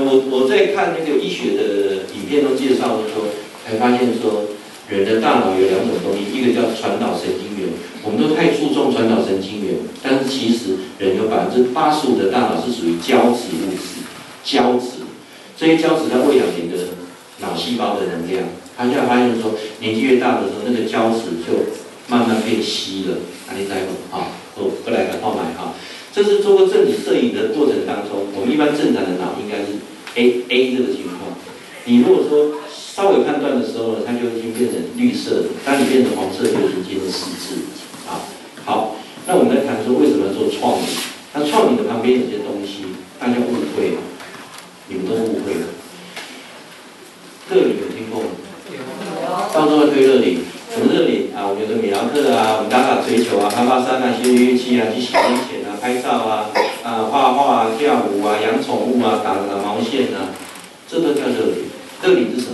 [0.06, 3.26] 我我在看那个医学的影片中介绍的时候，
[3.66, 4.46] 才发现说。
[4.90, 7.70] 人的大脑有两种东西，一个叫传导神经元，
[8.02, 14.02] 我们都太注重传导神经元，但是其实人有百分之八十五的大脑是属于胶质物质，
[14.44, 15.06] 胶质，
[15.56, 16.98] 这些胶质在喂养你的
[17.38, 18.50] 脑细胞的能量。
[18.76, 21.70] 他现在发现说，年纪越大的时候，那个胶质就
[22.08, 23.18] 慢慢变稀了。
[23.46, 24.26] 哪里在乎啊？
[24.56, 25.76] 我不来个号码哈。
[26.14, 29.78] 这是做过正体摄影的过程当中，我们一般正常的脑应该是
[30.16, 31.38] A A 这个情况。
[31.86, 32.60] 你如果说。
[33.00, 37.64] 稍微判断的时候呢，它就已经变成绿色的；当你变成黄色，就已经进入失智。
[38.10, 38.28] 啊，
[38.66, 40.84] 好，那我们来谈说为什么要做创意？
[41.32, 44.04] 那创意的旁边有些东西，大家误会了，
[44.90, 45.72] 你们都误会了。
[47.48, 48.36] 热领有听过吗？
[49.54, 51.48] 到时候推热领，什么热领啊？
[51.48, 56.50] 我们有个美劳课啊，我们打打槌球啊，爬爬山啊，学乐器啊，去洗温泉，拍照啊，
[56.84, 60.30] 啊，画画啊，跳舞啊，养宠物啊，打打毛线啊，
[60.88, 61.70] 这都叫热点。
[62.02, 62.49] 热领是什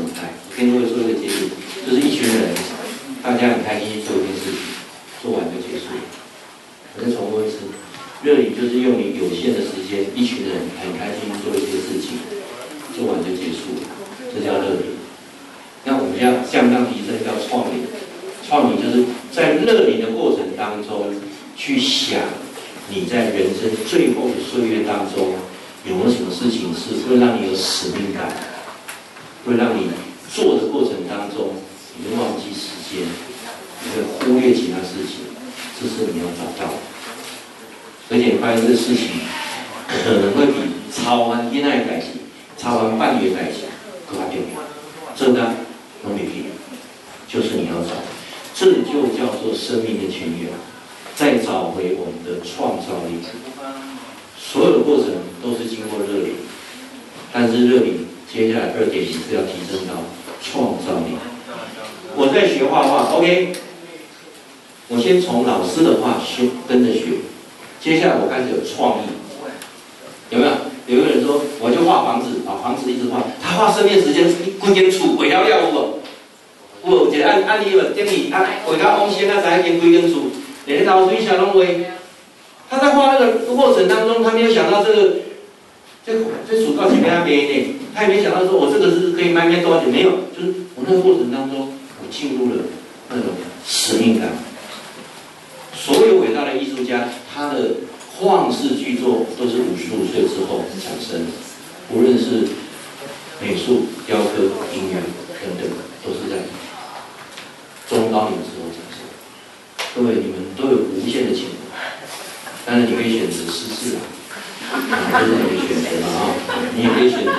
[114.88, 116.36] 这是你的选择啊！
[116.76, 117.32] 你也可以选择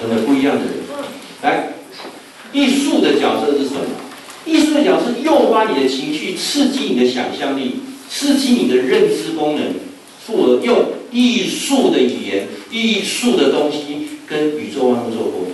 [0.00, 0.74] 成为不一样的人。
[1.42, 1.74] 来，
[2.52, 3.80] 艺术的角色是什么？
[4.46, 9.74] 艺术的角色诱发你的情绪，刺激你的想象力，刺激你的认知功能，
[10.24, 15.52] 从而用艺术的语言、艺术的东西跟宇宙万物做沟通。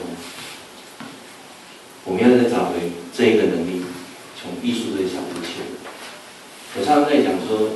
[2.04, 2.74] 我们要再找回
[3.16, 3.82] 这个能力，
[4.40, 5.74] 从艺术的角度切入。
[6.78, 7.70] 我常常在讲说。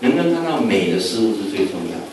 [0.00, 2.04] 能不能看到美的事物是最重要的。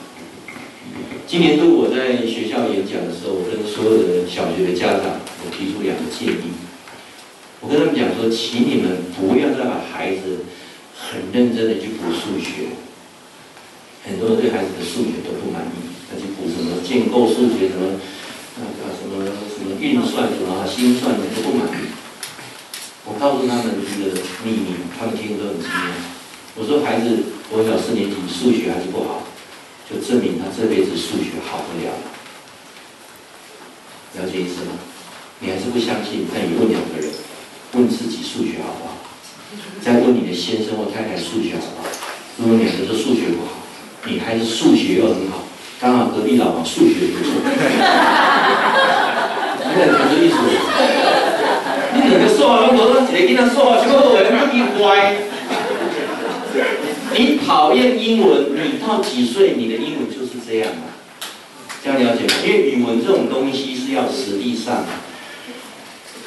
[1.27, 6.53] 今年度我在学校演讲的时候，我跟所有的小学的家长，我提出两个建议。
[7.59, 10.45] 我跟他们讲说，请你们不要再把孩子
[10.95, 12.71] 很认真的去补数学，
[14.03, 17.99] 很多人对孩子的数学都不满意，他去补什么建构数学什么，
[18.57, 21.91] 那个什么什么运算什么心算的都不满意。
[23.05, 24.15] 我告诉他们一个
[24.45, 25.91] 秘密，他们听都很惊讶。
[26.55, 29.23] 我说孩子，我小四年级数学还是不好，
[29.89, 31.91] 就证明他这辈子数学好不了。
[34.17, 34.73] 了解意思吗？
[35.39, 36.27] 你还是不相信？
[36.31, 37.09] 但有两个人，
[37.73, 38.97] 问自己数学好不好？
[39.81, 41.87] 再问你的先生或太太数学好不好？
[42.37, 43.51] 如果两个都数学不好，
[44.05, 45.43] 你孩子数学又很好，
[45.79, 47.31] 刚好隔壁老王数学也不错，
[49.63, 50.35] 你两个意思？
[51.93, 55.15] 你两个数学拢无，一个囡仔数学就好，两个一乖。
[57.13, 60.95] 你讨厌英文，你到几岁你的英文就是这样啊？
[61.83, 62.33] 这样了解吗？
[62.45, 64.85] 因为语文这种东西是要实力上。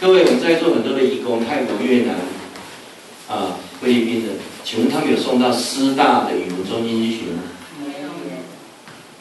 [0.04, 2.14] 各位，我们在座很多的义工，泰国、越南、
[3.26, 7.40] 啊菲律宾的，请问他们有送到师大的语文中心去学吗？
[7.80, 8.12] 没有。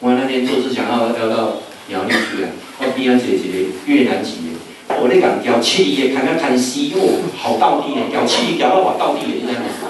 [0.00, 1.56] 我那天就是想要要到
[1.88, 2.52] 苗栗去啊，
[2.84, 9.88] 我边上姐姐越南籍的，我那讲调七里的，看要看西哦，好倒地的，调七里调到我道地的这样子。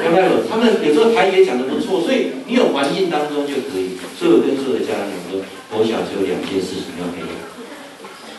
[0.00, 0.48] 有没有？
[0.48, 4.00] 他们有时候台语也讲的不错，所以你有环境当中就可以。
[4.16, 5.44] 所以我跟所有的家长讲说，
[5.76, 7.36] 我小只有两件事情要培养，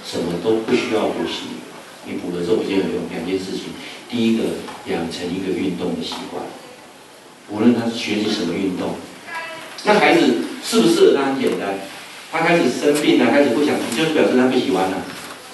[0.02, 1.62] 什么都不需要补习，
[2.06, 3.04] 你补了之后不见得有用。
[3.12, 3.74] 两件事情，
[4.10, 4.44] 第一个
[4.92, 6.44] 养成一个运动的习惯，
[7.50, 8.96] 无论他学习什么运动，
[9.86, 10.22] 那孩子
[10.64, 11.80] 适不适合他很简单，
[12.32, 14.98] 他开始生病了，开始不想，就是表示他不喜欢了。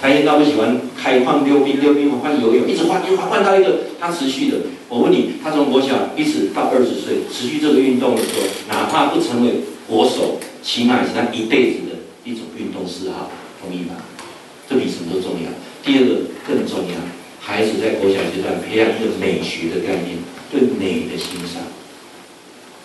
[0.01, 4.57] 跆拳道不喜欢开放溜冰，溜冰换游泳，一直换，一直换，换到一个他持续的。
[4.87, 9.55] 我问你，他从国小一直到二十岁持续这个运动的时候，哪怕不成为
[9.87, 13.29] 国手，起码是他一辈子的一种运动嗜好，
[13.61, 13.95] 同意吗？
[14.69, 15.49] 这比什么都重要。
[15.83, 16.15] 第二个
[16.47, 16.95] 更重要，
[17.39, 20.17] 孩子在国小阶段培养一个美学的概念，
[20.51, 21.63] 对美的欣赏，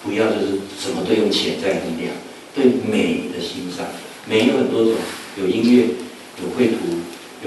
[0.03, 0.47] 不要就是
[0.79, 2.15] 什么都用潜在力量，
[2.55, 3.87] 对美的欣赏，
[4.29, 4.95] 美有很多种，
[5.41, 5.87] 有音乐。
[6.43, 6.79] 有绘图，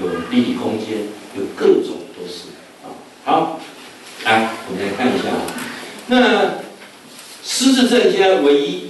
[0.00, 0.96] 有立体空间，
[1.36, 2.48] 有各种都是
[2.82, 2.88] 啊。
[3.22, 3.60] 好，
[4.24, 5.44] 来，我们来看一下啊。
[6.06, 6.54] 那
[7.44, 8.84] 狮子症现在唯一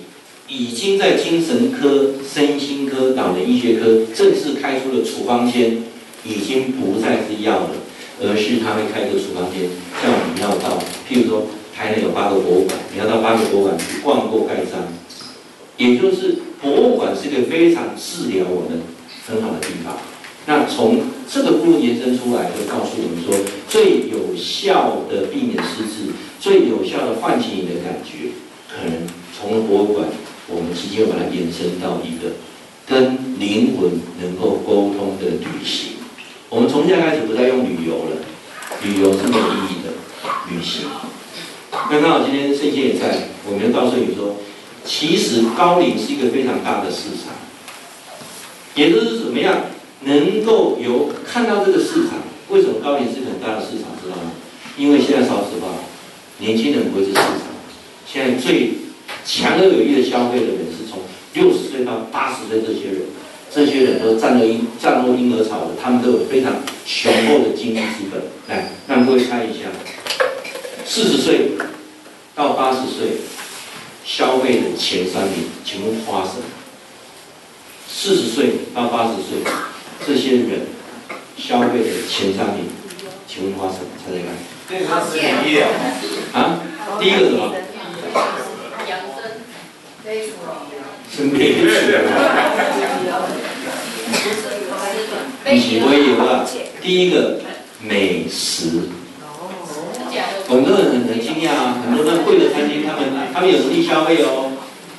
[0.46, 5.82] 已经在精神科、身心科、脑的医学科正式开出了处方箋，
[6.24, 7.70] 已经不再是药了，
[8.22, 9.68] 而是他会开一个处方箋，
[10.02, 14.86] 叫我们要到，譬如说台南有八个博物馆，你要到八个博物馆去逛过盖章，
[15.76, 18.80] 也就是博物馆是一个非常治疗我们。
[19.28, 19.94] 很好的地方，
[20.46, 23.38] 那从这个部分延伸出来，就告诉我们说，
[23.68, 26.10] 最有效的避免失智，
[26.40, 28.32] 最有效的唤醒你的感觉，
[28.66, 29.06] 可能
[29.38, 30.08] 从博物馆，
[30.48, 32.36] 我们直接把它延伸到一个
[32.86, 35.97] 跟灵魂能够沟通的旅行。
[36.50, 38.16] 我们从现在开始不再用旅游了，
[38.82, 39.92] 旅游是没有意义的，
[40.50, 40.88] 旅行。
[41.90, 44.36] 那刚好今天圣贤也在，我们告诉你说，
[44.82, 47.36] 其实高龄是一个非常大的市场。
[48.74, 49.66] 也就是怎么样
[50.04, 52.14] 能够有看到这个市场？
[52.48, 53.92] 为什么高龄是一个很大的市场？
[54.02, 54.32] 知道吗？
[54.78, 55.68] 因为现在说实话，
[56.38, 57.28] 年轻人不会是市场。
[58.10, 58.72] 现在最
[59.26, 61.00] 强而有力的消费的人是从
[61.34, 63.02] 六十岁到八十岁这些人，
[63.50, 66.52] 这些人都战后婴战后婴儿潮的，他们都有非常
[66.84, 68.22] 雄厚的经济资本。
[68.48, 69.68] 来，让各位猜一下，
[70.84, 71.52] 四十岁
[72.34, 73.18] 到八十岁
[74.04, 76.44] 消费的前三名，请问花什么？
[77.88, 79.42] 四十岁到八十岁，
[80.06, 80.66] 这些人
[81.36, 82.68] 消费的前三名，
[83.26, 83.88] 请问花什么？
[84.04, 84.36] 猜猜看。
[84.68, 85.58] 对，他是第一
[86.32, 86.60] 啊，
[87.00, 87.54] 第一个什么？
[88.88, 89.16] 养生。
[91.10, 91.38] 生病。
[95.50, 96.44] 一起微游啊！
[96.82, 97.40] 第一个
[97.82, 98.88] 美食。
[100.48, 104.52] 很多人很很惊讶啊，很多人贵的餐厅，他们他们有能力消费哦。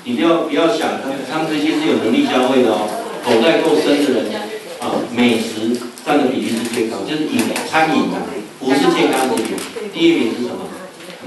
[0.03, 2.87] 你不要不要想，他们他们这些是有能力消费的哦，
[3.23, 4.31] 口袋够深的人
[4.79, 8.21] 啊，美食占的比例是最高，就是饮餐饮啊，
[8.59, 9.57] 不是健康食品。
[9.93, 10.65] 第一名是什么？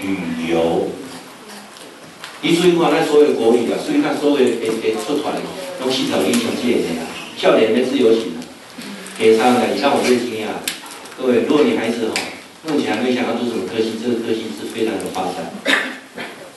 [0.00, 0.88] 旅游。
[2.42, 5.32] 你注意看，那所有国语啊，所以看所有诶诶出团
[5.80, 7.06] 都是找旅行界的呀，
[7.38, 8.42] 笑脸的自由行啊，
[9.16, 10.58] 给他们，你让我最惊讶。
[11.16, 12.14] 各位，如果你孩子哈，
[12.66, 15.54] 目前还没想要做什么科系，这个科系是非常有发展，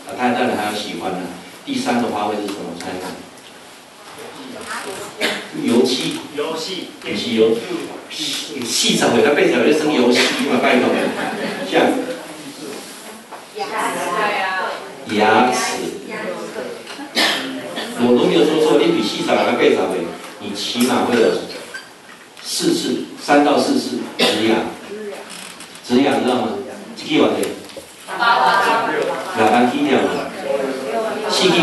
[0.10, 1.20] 啊，他当然还要喜欢呢。
[1.64, 2.74] 第三个花卉是什么？
[2.80, 3.14] 猜看。
[5.64, 6.18] 油漆。
[6.36, 6.90] 游戏。
[7.06, 7.56] 游戏油。
[8.10, 10.20] 戏怎么他背起来就生油漆
[10.50, 10.60] 嘛？
[10.64, 10.90] 拜托。
[11.70, 11.94] 像。
[13.58, 14.55] 牙齿。
[15.12, 15.84] 牙齿。
[17.98, 19.82] 我都没有说错，你比戏怎么背起来？
[20.40, 21.30] 你起码会有
[22.44, 24.56] 四次，三到四次植牙。
[25.88, 26.50] 植牙知道吗？
[26.96, 27.38] 几万的。
[28.20, 28.90] 八万。
[29.38, 30.02] 两万几两？
[31.30, 31.56] 四的。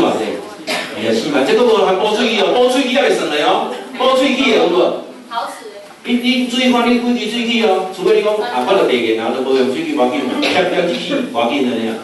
[1.02, 5.04] 食死嘛，这个无含补喙齿哦，补喙齿也袂算的哦，补喙齿的有无？
[5.28, 5.66] 好使。
[6.04, 11.96] 你你注意看，你几支喙齿哦，除非你讲啊，我着第二个，然后都无用喙齿，无要紧嘛，要要机器，无要紧的那样。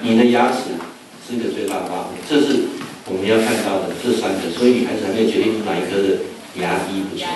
[0.00, 0.78] 你的牙齿
[1.26, 2.68] 是一个最大的发挥，这是
[3.06, 6.24] 我们要看到的这三个，所以女孩子还没有决定出哪一科的
[6.56, 7.26] 牙医不错。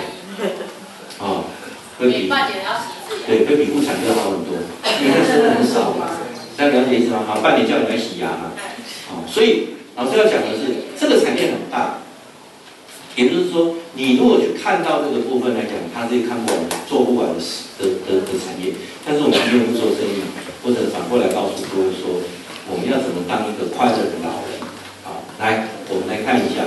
[1.19, 1.45] 哦，
[1.99, 2.29] 会比
[3.27, 4.57] 对会比妇产科好很多，
[5.01, 6.09] 因为生的很少嘛，
[6.57, 7.23] 大家了解意思吗？
[7.27, 8.51] 好，半年叫你来洗牙嘛，
[9.11, 11.99] 哦，所以老师要讲的是这个产业很大，
[13.15, 17.39] 也就是说，你如果去看到这个部分来讲，它是看不完、做不完的
[17.77, 18.73] 的的的产业。
[19.05, 20.23] 但是我们今天不做生意，
[20.63, 22.19] 或者反过来告诉各位说，
[22.69, 24.59] 我们要怎么当一个快乐的老人？
[25.03, 26.63] 好，来，我们来看一下，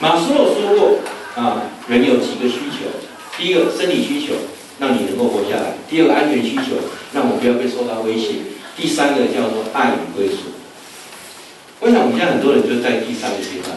[0.00, 0.98] 马斯洛说过
[1.34, 2.86] 啊，人有几个需求。
[3.36, 4.34] 第一个生理需求，
[4.78, 6.78] 让你能够活下来；第二个安全需求，
[7.12, 10.54] 让我不要被受到威胁；第三个叫做爱与归属。
[11.80, 13.74] 我想我们现在很多人就在第三个阶段。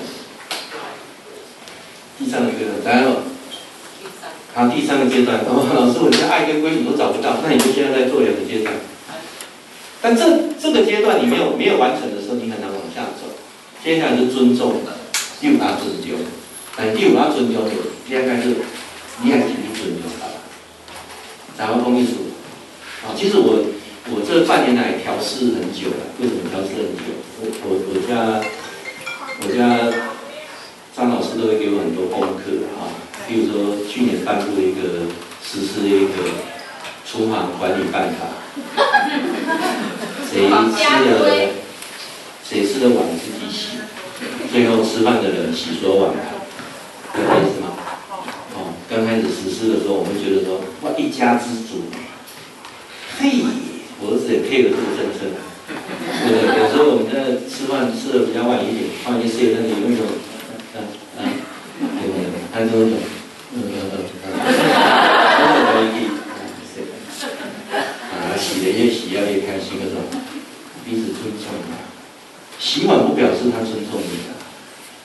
[2.19, 3.23] 第三个阶段，来了。
[4.53, 8.73] 好，第三个阶段，哦，老师，我连爱跟归属都找不到，那你就现在在做两个阶段。
[10.01, 13.27] 但这这个阶段你没有没有完成的时候，你很难往下走。
[13.83, 14.97] 接下来是尊重的，
[15.39, 16.19] 第五大尊重，
[16.77, 17.71] 哎，第五大尊重的，
[18.09, 18.55] 应该是。
[19.19, 20.29] 你还挺准的啊！
[21.57, 22.29] 咱们公益处
[23.01, 23.65] 啊，其实我
[24.11, 26.05] 我这半年来调试很久了。
[26.21, 27.17] 为什么调试很久？
[27.41, 28.39] 我我我家
[29.41, 29.89] 我家
[30.95, 32.93] 张老师都会给我很多功课啊。
[33.27, 35.09] 比如说去年颁布的一个
[35.43, 36.13] 实施的一个
[37.09, 38.27] 厨房管理办法，
[40.29, 40.53] 谁吃了
[42.43, 43.77] 谁吃的碗自己洗，
[44.51, 46.19] 最后吃饭的人洗所有碗盘，
[47.15, 47.67] 有意思吗？
[48.55, 51.87] 哦刚开始实施的时候，我们觉得说，哇，一家之主，
[53.19, 53.39] 嘿，
[54.01, 55.31] 我儿子也配合这个政策，
[56.27, 56.47] 对不对？
[56.59, 60.03] 有时候我们在吃饭吃的比较晚一点，放一些那里有那种，
[60.75, 60.77] 嗯
[61.19, 61.23] 嗯，
[61.99, 62.35] 对不对？
[62.51, 62.99] 还有那种，
[63.55, 65.17] 嗯嗯嗯，哈哈哈哈
[68.77, 70.05] 越洗要越开心，那种
[70.85, 71.81] 彼此尊重啊。
[72.59, 74.37] 洗碗不表示他尊重你的，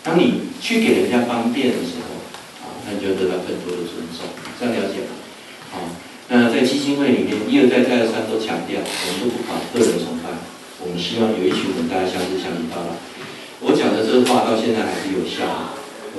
[0.05, 2.13] 当你去给人家方便的时候。
[2.63, 4.27] 啊那你就得到更多的尊重，
[4.59, 5.15] 这样了解吗？
[5.71, 5.87] 好，
[6.27, 10.35] 那在基金会里面一而再再而三都强调，我们都不搞个人崇拜，
[10.83, 12.99] 我们希望有一群人大家相知相依到老。
[13.63, 15.47] 我讲的这个话到现在还是有效。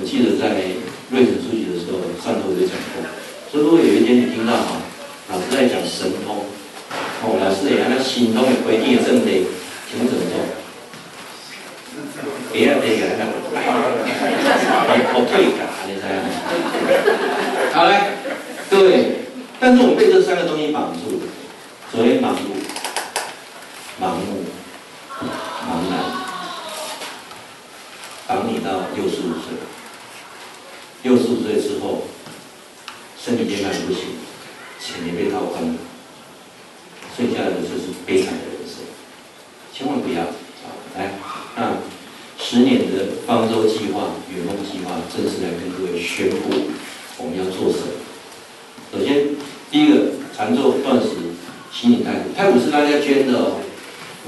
[0.00, 0.72] 记得在
[1.12, 3.04] 瑞城出席的时候，上头就讲过，
[3.52, 4.80] 所以如果有一天你听到啊，
[5.28, 6.48] 老师在讲神通，
[7.22, 9.46] 哦，老师也按照心通的规定正得，
[9.90, 10.34] 请怎么做？
[12.52, 13.26] 别啊，别个，来，
[15.14, 16.02] 我退卡，你猜？
[17.72, 17.92] 好嘞，
[18.70, 19.26] 各位，
[19.58, 21.26] 但是我们被这三个东西绑住了，
[21.90, 22.54] 所以盲目、
[24.00, 24.44] 盲目、
[25.66, 25.92] 茫然，
[28.26, 29.58] 绑你到六十五岁，
[31.02, 32.04] 六十五岁之后，
[33.18, 34.18] 身体健康不行，
[34.78, 35.74] 钱也被掏光了，
[37.16, 38.84] 剩下的就是悲惨的人生，
[39.72, 40.74] 千万不要啊！
[40.96, 41.12] 来，
[41.56, 41.78] 那。
[42.36, 46.50] 十年的方舟计划、圆梦计划正式来跟各位宣布，
[47.16, 47.94] 我们要做什么？
[48.92, 49.38] 首先，
[49.70, 51.10] 第一个，禅坐断食、
[51.72, 53.62] 心灵太鼓，太鼓是大家捐的哦。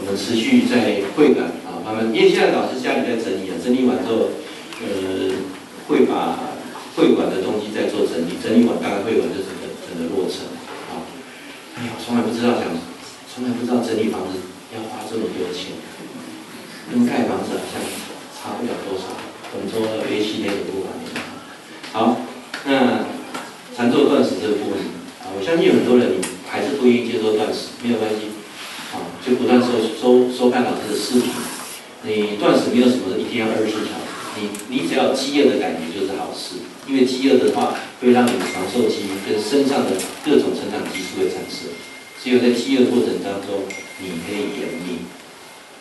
[0.01, 4.31] 我们持续在会馆啊，慢慢，因为现在老师家里在整理啊，整理完之后，
[4.81, 5.35] 呃，
[5.89, 6.39] 会把
[6.95, 10.47] 会馆的东西再做整理，整理完大概会馆就整个整个落成。
[11.77, 12.65] 哎呀，从来不知道讲，
[13.29, 14.41] 从来不知道整理房子
[14.75, 15.77] 要花这么多钱，
[16.91, 17.81] 跟盖房子好像。
[18.47, 19.11] 差不了多少，
[19.51, 20.95] 我们说的 A 系列的部分。
[21.91, 22.21] 好，
[22.65, 23.03] 那
[23.75, 24.79] 禅坐断食这个部分
[25.19, 28.31] 啊，我相信有很多人还是不愿意接受断食，没有关系，
[28.95, 31.27] 啊，就不断收收收看老师的视频。
[32.07, 34.07] 你断食没有什么一天要二十四小时，
[34.39, 41.67] 你你只要饥饿的感觉就是好事，因为饥饿的话会让你长寿肌跟身上的各种成长激素会产生，
[42.39, 43.65] 在饥饿过程当中
[44.01, 45.07] 你可以延命。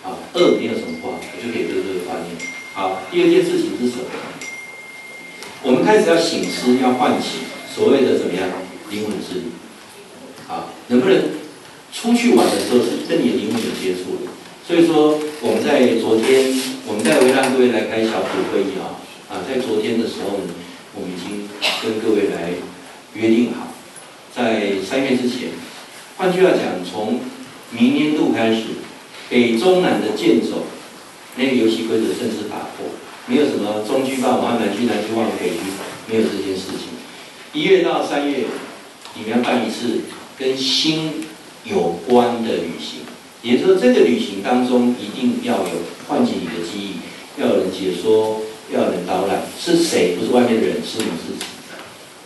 [0.04, 2.36] 啊，饿没有什么不好，我就给这个这个观念。
[2.74, 4.06] 好，第二件事情是什么？
[5.64, 7.40] 我们开始要醒思，要唤起
[7.74, 8.48] 所谓的怎么样
[8.92, 9.46] 灵魂之旅。
[10.48, 11.18] 啊，能不能
[11.92, 14.30] 出去玩的时候是跟你的灵魂有接触的？
[14.68, 16.54] 所以说我们在昨天，
[16.86, 20.54] 我们在围让各位来开小组会议啊，啊，在昨天的时候呢，
[20.94, 21.50] 我们已经
[21.82, 22.54] 跟各位来
[23.14, 23.74] 约定好，
[24.36, 25.50] 在三月之前，
[26.18, 27.20] 换句话讲，从
[27.72, 28.64] 明年度开始。
[29.28, 30.68] 北中南的舰走，
[31.36, 32.86] 那个游戏规则正式打破，
[33.26, 35.56] 没有什么中区霸王、南区南区忘了北区，
[36.08, 36.94] 没有这件事情。
[37.52, 38.46] 一月到三月，
[39.16, 40.02] 你们要办一次
[40.38, 41.26] 跟心
[41.64, 43.00] 有关的旅行，
[43.42, 48.42] 也就是说，这个旅行当中一定要有唤起你的记忆，要有人解说，
[48.72, 50.16] 要有人导览，是谁？
[50.16, 51.46] 不是外面的人，是你自己。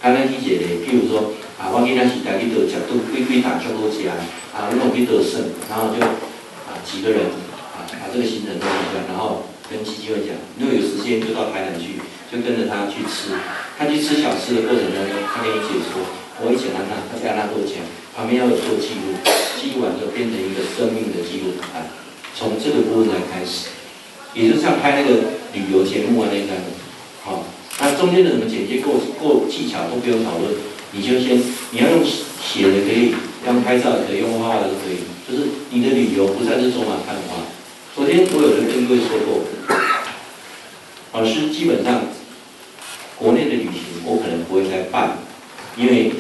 [0.01, 4.15] 刚刚理解的，譬如说啊，我今天是带去到角度规规打交多家
[4.55, 7.27] 啊，那种去得胜，然后就啊几个人
[7.75, 11.99] 啊把这个行程弄一下，然后跟基金会讲，如果有时间就到台南去，
[12.31, 13.35] 就跟着他去吃。
[13.75, 15.99] 他去吃小吃的过程当中，他跟你解说，
[16.39, 17.83] 我以前让他，他跟他多讲，
[18.15, 19.19] 旁边要有做记录，
[19.59, 21.91] 记录完之后变成一个生命的记录啊，
[22.31, 23.67] 从这个部分来开始，
[24.31, 26.55] 也就像拍那个旅游节目啊那个，
[27.27, 27.43] 好。
[27.81, 30.51] 那中间的什么剪接、构构技巧都不用讨论，
[30.91, 31.37] 你就先
[31.71, 33.13] 你要用写的可以，
[33.45, 35.05] 用拍照也可以，用画画的都可以。
[35.29, 37.45] 就是你的旅游不再是走马看花。
[37.95, 39.43] 昨天我有人跟各位说过，
[41.13, 42.01] 老师基本上
[43.15, 45.19] 国内的旅行我可能不会再办，
[45.77, 46.11] 因为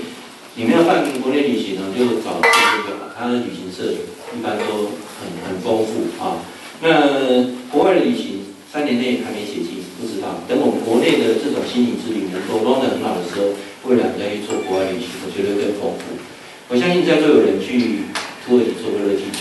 [0.55, 3.91] 你们要办国内旅行呢，就找这个他的旅行社
[4.37, 6.45] 一般都很很丰富啊。
[6.81, 9.79] 那国外的旅行三年内还没写清。
[9.99, 13.51] 不知道，等我们国内的这种心理之旅能够弄得很好的时候，
[13.83, 16.17] 未来再去做国外旅行，我觉得更丰富。
[16.67, 18.03] 我相信在座有人去
[18.45, 19.39] 土耳其做过热气球，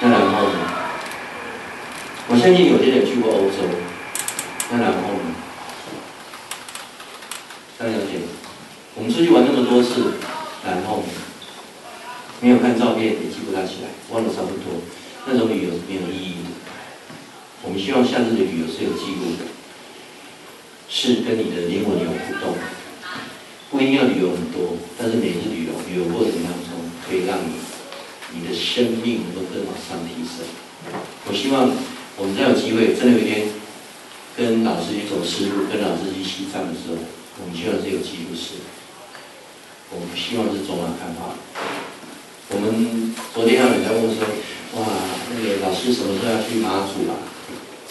[0.00, 0.58] 那然后呢？
[2.28, 3.68] 我相信有些人去过欧洲，
[4.70, 5.34] 那然后呢？
[7.78, 8.18] 大家了解？
[8.94, 10.14] 我们出去玩那么多次，
[10.64, 11.02] 然后？
[12.40, 14.82] 没有看照片也记不大起来，忘了差不多，
[15.24, 16.50] 那种旅游是没有意义的。
[17.62, 19.48] 我们希望下次的旅游是有记录的，
[20.90, 22.52] 是跟你的灵魂有互动，
[23.70, 27.56] 不一定要旅游很多，但是每次旅游旅游过程当中，可以让你
[28.36, 30.44] 你的生命能够更往上提升。
[31.24, 31.72] 我希望
[32.18, 33.48] 我们再有机会，真的有一天
[34.36, 37.00] 跟老师去走丝路，跟老师去西藏的时候，
[37.36, 38.62] 我们希望是有记录式，
[39.90, 41.34] 我们希望是走马看花。
[42.50, 44.22] 我们昨天还有人在问说，
[44.78, 44.86] 哇，
[45.34, 47.18] 那个老师什么时候要去马祖啊？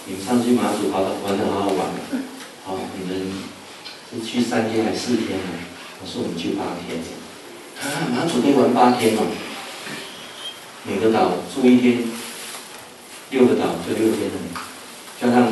[0.06, 1.92] 你们上次去马祖玩的玩的好好玩，
[2.64, 3.32] 好，你们
[4.12, 5.46] 是去三天还是四天呢？
[6.00, 7.04] 我说我们去八天，
[7.84, 9.24] 啊，马祖可以玩八天嘛？
[10.88, 12.04] 每个岛住一天，
[13.32, 14.40] 六个岛就六天了，
[15.20, 15.52] 加上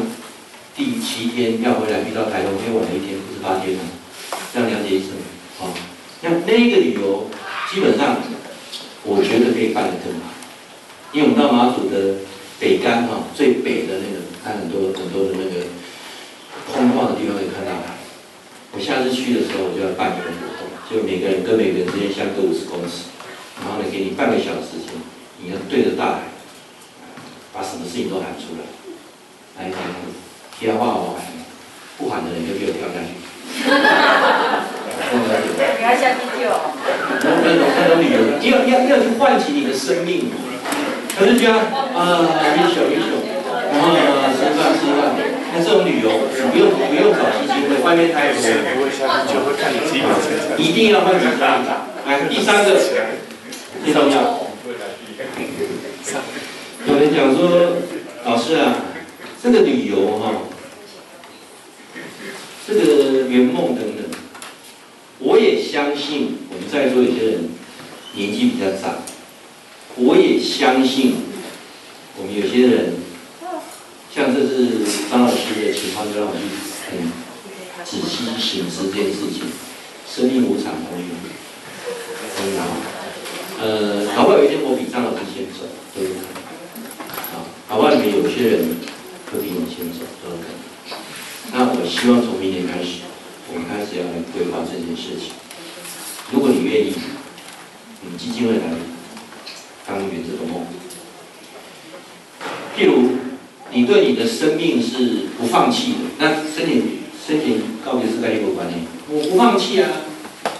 [0.81, 3.83] 第七天要回来，遇到台风又晚了一天，不是八天吗？
[4.51, 5.21] 这样了解意思吗？
[5.59, 5.69] 好，
[6.21, 7.29] 那那个旅游
[7.71, 8.17] 基本上，
[9.05, 10.33] 我觉得可以办得更好，
[11.13, 12.25] 因为我们到马祖的
[12.59, 14.25] 北竿哈，最北的那个。
[14.43, 15.69] 看很多很多的那个
[16.73, 17.77] 空旷的地方可以看到。
[18.73, 23.13] 我下次去的时候，我就要办一个活动，就每个人跟每个人之间相隔五十公尺，
[23.61, 24.97] 然后呢，给你半个小时时间，
[25.45, 26.33] 你要对着大海，
[27.53, 28.65] 把什么事情都喊出来，
[29.61, 29.85] 来一喊，
[30.61, 31.25] 天话我喊，
[31.97, 33.17] 不喊的人就给我跳下去。
[35.57, 36.45] 你要下去救。
[37.17, 40.29] 那种那种旅游，要要要去唤起你的生命。
[41.17, 41.57] 可是这样
[41.97, 43.25] 啊，一宿一宿。
[43.73, 43.97] 然后呢，
[44.37, 45.17] 吃饭吃饭，
[45.51, 48.37] 那这种旅游不用不用找基金会，外面太多，
[50.59, 51.65] 一定要换几张。
[52.05, 52.77] 来，第三个
[53.83, 54.45] 最重要。
[56.85, 57.81] 有人讲说，
[58.25, 58.75] 老师啊，
[59.41, 60.33] 这个旅游哈，
[62.73, 64.05] 这个圆梦等等，
[65.19, 67.49] 我也相信我们在座有些人
[68.15, 69.03] 年纪比较长，
[69.97, 71.15] 我也相信
[72.17, 72.93] 我们有些人。
[74.13, 76.43] 像这是张老师的情况，就让我去
[76.91, 76.99] 很
[77.85, 79.47] 仔细省思这件事情。
[80.05, 81.15] 生命无常，朋友，
[82.35, 82.67] 很好。
[83.61, 85.63] 呃，搞不好有一天我比张老师先走，
[85.95, 86.43] 都有可能。
[87.15, 88.75] 啊，搞不好里面有些人
[89.31, 90.70] 会比你先走，都有可能。
[91.53, 93.01] 那我希望从明年开始，
[93.53, 95.33] 我们开始要来规划这件事情。
[96.31, 96.93] 如果你愿意，
[98.03, 98.63] 我们基金会来
[99.85, 100.65] 当圆这个梦。
[102.77, 103.21] 譬如。
[103.73, 108.75] 你对你的生命是不放弃的，那申请申请告别式该有关系。
[109.07, 109.87] 我不放弃啊，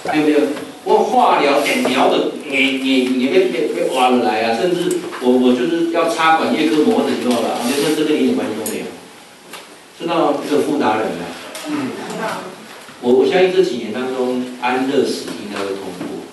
[0.05, 0.39] 还有没有？
[0.85, 4.57] 我化疗点疗的，你你你别别别挖了来啊！
[4.57, 8.80] 甚至我我就是要插管叶克膜的时候了，我觉得这个一点关系都没有。
[10.01, 11.25] 知道这个富达人吗？
[11.69, 11.91] 嗯，
[13.01, 16.25] 我我相信这几年当中，安乐死应该会通过，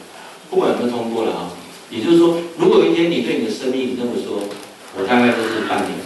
[0.48, 1.52] 不管有没有通过了啊。
[1.90, 4.40] 也就是说，如果有一天你对你的生命这么说，
[4.96, 6.00] 我大概就是半年。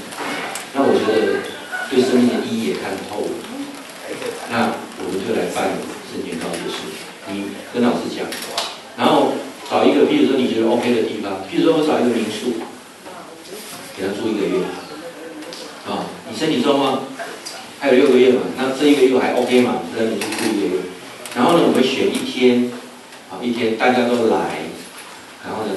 [0.74, 1.38] 那我觉得
[1.88, 3.30] 对生命的意义也看透了，
[4.50, 5.78] 那我们就来办
[6.10, 6.90] 生前告别式。
[7.30, 8.26] 你跟老师讲，
[8.98, 9.38] 然后
[9.70, 12.58] 找一个，比如说你觉得 OK 的地方，比如说我找一个民宿，
[13.96, 14.66] 给他住一个月。
[15.82, 17.02] 啊，你身体状况
[17.82, 18.42] 还有六个月嘛？
[18.56, 19.82] 那这一个月还 OK 嘛？
[19.98, 20.82] 让你去住一个月。
[21.34, 22.70] 然后呢，我们选一天，
[23.26, 24.70] 啊，一天大家都来，
[25.42, 25.74] 然后呢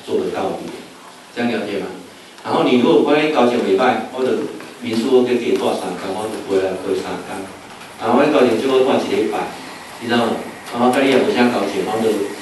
[0.00, 0.72] 做个告别，
[1.36, 1.92] 这样了解吗？
[2.42, 4.48] 然后你如果关于搞几礼拜或者
[4.80, 7.36] 民宿我给给多少三工，我就回来回三工。
[8.00, 9.52] 然后我交钱最后换一礼拜，
[10.00, 10.40] 你知道吗？
[10.72, 12.32] 然后家也不想交钱，我就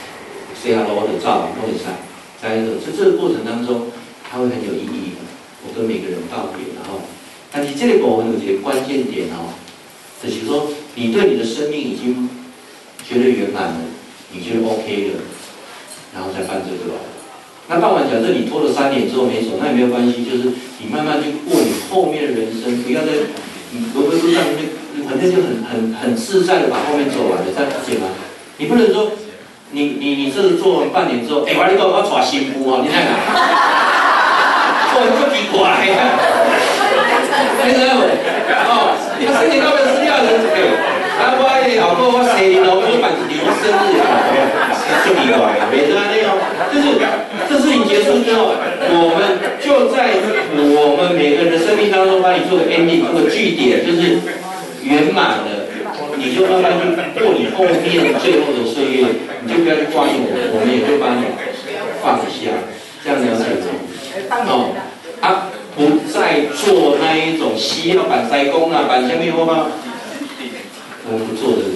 [0.54, 1.98] 写下来我就走，我就散。
[2.38, 3.90] 在这这个过程当中，
[4.30, 5.26] 它会很有意义的。
[5.66, 6.78] 我跟每个人道别，
[7.52, 9.54] 然后，但是这个部分有一个关键点哦，
[10.22, 12.28] 就是说你对你的生命已经
[13.06, 13.76] 觉得圆满了，
[14.32, 15.20] 你觉得 OK 了，
[16.14, 16.94] 然后再办这个。
[17.68, 23.12] 那办完，假设你拖了三年之后没走，那也没有关系，就是你慢慢去过你后面的人生，不要在
[23.70, 24.70] 你罗伯路上面，
[25.06, 28.08] 反正就很很很自在的把后面走完了，这样理解吗？
[28.58, 29.12] 你不能说
[29.70, 33.14] 你你你这个做完半年之后，哎，我你讲我抓新妇哦，你看看，
[34.90, 35.62] 哦，这么奇怪，
[37.64, 38.02] 没事没，
[38.68, 40.58] 哦，他身体都没有失掉的，哎，
[41.20, 44.28] 啊，我哎，老婆我生日了，我办一场生日啊，
[45.04, 46.32] 这么奇怪，没事啊，那样
[46.72, 46.84] 就是。
[47.48, 48.54] 这事情结束之后，
[48.94, 50.14] 我们就在
[50.54, 54.22] 我们每个人的生命当中帮你做个 ending，做个句点，就是
[54.84, 55.66] 圆满了，
[56.14, 59.06] 你就慢慢去过你后面最后的岁月，
[59.42, 61.26] 你就不要去挂念我，我们也就帮你
[62.00, 62.54] 放下，
[63.02, 63.66] 这样了解吗？
[64.46, 64.70] 哦，
[65.20, 69.68] 啊，不再做那一种需要办塞工啊，办什么活吗？
[71.08, 71.72] 我们不做的人。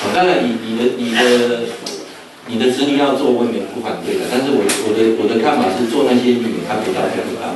[0.00, 1.60] 哦，当然你你的你的。
[2.46, 4.28] 你的子女要做，我也不反对的。
[4.30, 7.48] 但是我我的我的看法是，做那些你看不到、看不到。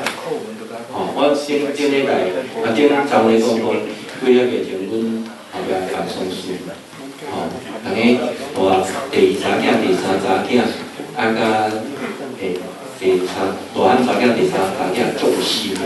[0.88, 2.24] 好，我先今天来，
[2.64, 3.68] 啊，今天找你讲讲，
[4.24, 4.96] 为了给前阮
[5.52, 6.56] 后边办丧事。
[7.28, 7.52] 好，
[7.84, 8.00] 大家
[8.56, 8.80] 我
[9.12, 10.64] 第二查囝、第三查囝，
[11.20, 11.87] 啊甲诶
[12.98, 15.80] 第三大汉查囝、第三查囝足有戏的，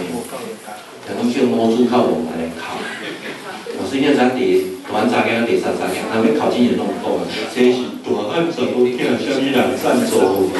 [1.06, 2.80] 但拢叫毛主考我们来考。
[3.76, 7.92] 我是现在第大汉查囝、第三查囝，他们考进也弄不够啊，所以。
[8.04, 10.50] 我按走路听了像一两站走，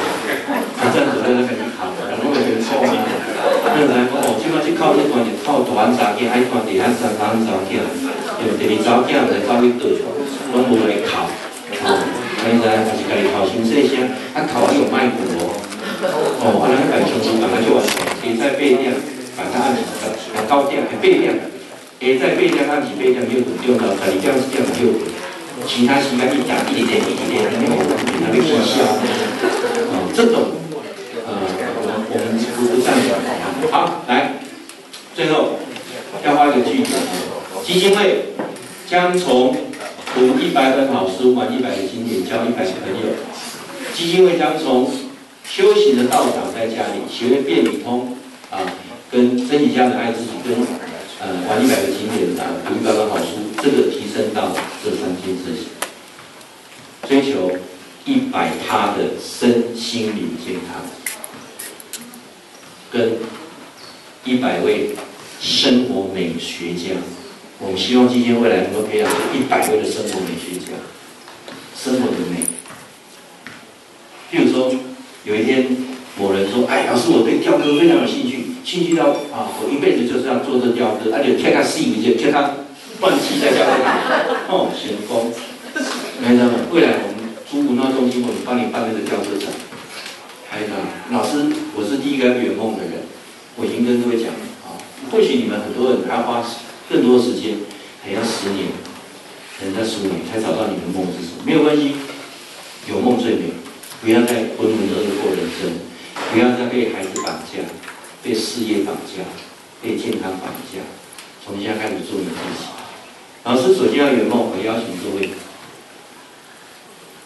[0.79, 2.87] 他站走在那边考，然后我觉得错啊。
[2.87, 7.83] 后来哦，起码去靠这关键，考大汉查囝，还看第三查大汉查囝，
[8.39, 9.99] 因为第二查囝在考一个，
[10.55, 11.27] 拢无来考。
[11.83, 11.99] 哦，
[12.47, 15.51] 现在还是家己考先说声，啊考还有卖股哦。
[16.03, 18.91] 哦我能感受到赶就去完成可以在背量
[19.37, 19.81] 把它按起
[20.35, 21.39] 来高键还背面
[21.99, 24.91] 也在背量按起背面就用到它你这样子这样子就
[25.65, 28.83] 其他洗干净讲一点点一点点没有问题那个信息
[30.13, 30.59] 这种
[31.25, 31.31] 呃
[31.79, 33.15] 我们我们不不赞成
[33.71, 34.33] 好吗好来
[35.15, 35.59] 最后
[36.25, 36.95] 要画一个句子
[37.63, 38.33] 基金会
[38.89, 39.55] 将从
[40.13, 43.15] 读一百本好书满一百个经典交一百个朋友。
[43.93, 44.89] 基金会将从
[45.55, 48.17] 修行的道场在家里学会变理通
[48.49, 48.65] 啊，
[49.11, 50.65] 跟真理家的爱自己跟。
[51.21, 54.51] 呃，玩一百个经典啊，读一百本好书，这个提升到
[54.83, 55.67] 这三件事情，
[57.07, 57.51] 追求
[58.03, 60.83] 一百趴的身心灵健康，
[62.91, 63.19] 跟
[64.25, 64.95] 一百位
[65.39, 66.99] 生活美学家，
[67.59, 70.73] 我们希望基金未来能够培养出一百位的生活美学家，
[71.77, 72.43] 生活的美。
[74.29, 74.73] 譬如说，
[75.25, 75.67] 有一天
[76.19, 82.55] 某人说：“哎，老师，我对雕刻非常有兴趣。”兴趣到啊，我一辈子就是要做这雕刻，而且贴他细一些，贴他
[82.99, 83.75] 断气在雕刻。
[84.47, 85.31] 哦，成功，
[86.23, 86.71] 没的。
[86.71, 89.51] 未来我们租文化中心，我们帮你办那个雕刻展。
[90.49, 90.75] 还有呢，
[91.11, 91.43] 老师，
[91.75, 93.03] 我是第一个圆梦的人，
[93.57, 94.79] 我已经跟各位讲了啊。
[95.11, 96.39] 或许你们很多人还要花
[96.89, 97.59] 更多时间，
[97.99, 98.71] 还要十年，
[99.59, 101.43] 可能在十五年才找到你的梦是什么。
[101.43, 101.95] 没有关系，
[102.87, 103.51] 有梦最美。
[104.03, 105.79] 不要再浑浑噩噩过人生，
[106.33, 107.63] 不要再被孩子绑架。
[108.21, 109.23] 被事业绑架，
[109.81, 110.79] 被健康绑架，
[111.43, 112.67] 从现在开始做你自己。
[113.43, 115.29] 老师首先要圆梦，我邀请各位。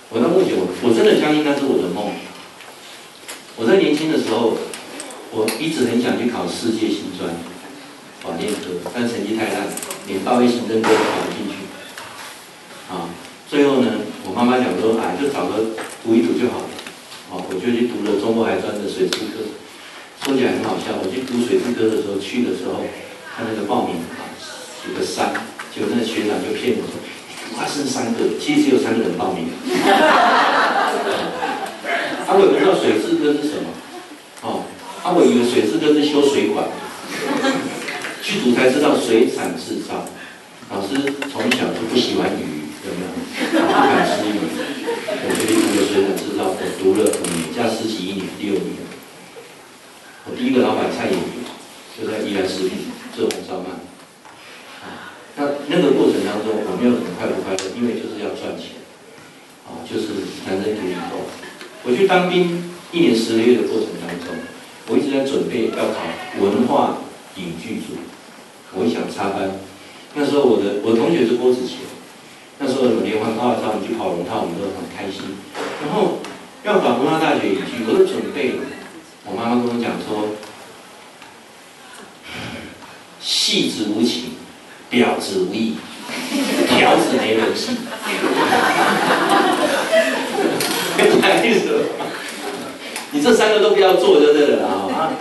[0.09, 2.13] 我到目前，我我真的相信那是我的梦。
[3.57, 4.57] 我在年轻的时候，
[5.29, 7.29] 我一直很想去考世界新专，
[8.21, 9.67] 法念科，但成绩太烂，
[10.07, 11.57] 连报一行政都考不进去。
[12.89, 13.09] 啊，
[13.47, 15.77] 最后呢，我妈妈讲说，哎，就找个
[16.07, 16.71] 读一读就好了。
[17.29, 19.43] 哦，我就去读了中国海专的水质科。
[20.23, 22.79] 说起来很好笑，我去读水质科的时候，去的时候，
[23.35, 24.23] 他那个报名啊，
[24.87, 25.35] 有个三，
[25.75, 26.95] 结果那个学长就骗我说，
[27.59, 29.51] 哇，剩三个，其实只有三个人报名。
[32.23, 33.67] 啊，我也不知道水质科是什么，
[34.47, 34.63] 哦，
[35.03, 36.71] 啊，我以为水质科是修水管，
[38.23, 40.07] 去读才知道水产制造。
[40.71, 40.95] 老师
[41.27, 43.11] 从小就不喜欢鱼，有没有？
[43.59, 44.39] 不敢吃鱼，
[45.23, 45.56] 我决定读了
[45.97, 48.85] 水产制造，我读了五年加实习一年，六年。
[50.29, 51.41] 我第一个老板蔡衍明，
[51.97, 53.81] 就在宜兰食品做红烧鳗。
[54.85, 58.77] 啊，那那个过程当中，我没有很快不快乐，因为就是要赚钱，
[59.65, 60.13] 啊，就是
[60.45, 61.25] 男人给你够。
[61.81, 64.37] 我去当兵一年十个月的过程当中，
[64.89, 66.05] 我一直在准备要考
[66.37, 67.01] 文化
[67.37, 67.97] 影剧组，
[68.77, 69.49] 我一想插班，
[70.13, 71.86] 那时候我的我同学是郭子乾，
[72.59, 75.37] 那时候有连环炮照，我们去跑龙套，我们都很开心。
[75.83, 76.19] 然后
[76.63, 78.55] 要考文化大学影剧，我都准备。
[79.25, 80.29] 我妈妈跟我讲说，
[83.19, 84.31] 戏子无情，
[84.91, 85.75] 婊子无义，
[86.67, 87.77] 条子没人性。
[91.43, 91.85] 意思
[93.11, 94.89] 你这三个都不要做就对了啊！
[94.91, 95.13] 啊，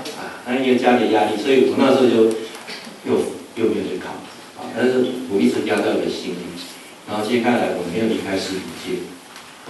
[0.46, 2.24] 那因为家里压力，所以我那时候就
[3.04, 3.20] 又
[3.56, 4.10] 又没有去考
[4.58, 4.64] 啊。
[4.74, 6.55] 但是我一直压在我的心里。
[7.08, 9.06] 然后接下来我没有离开食品界，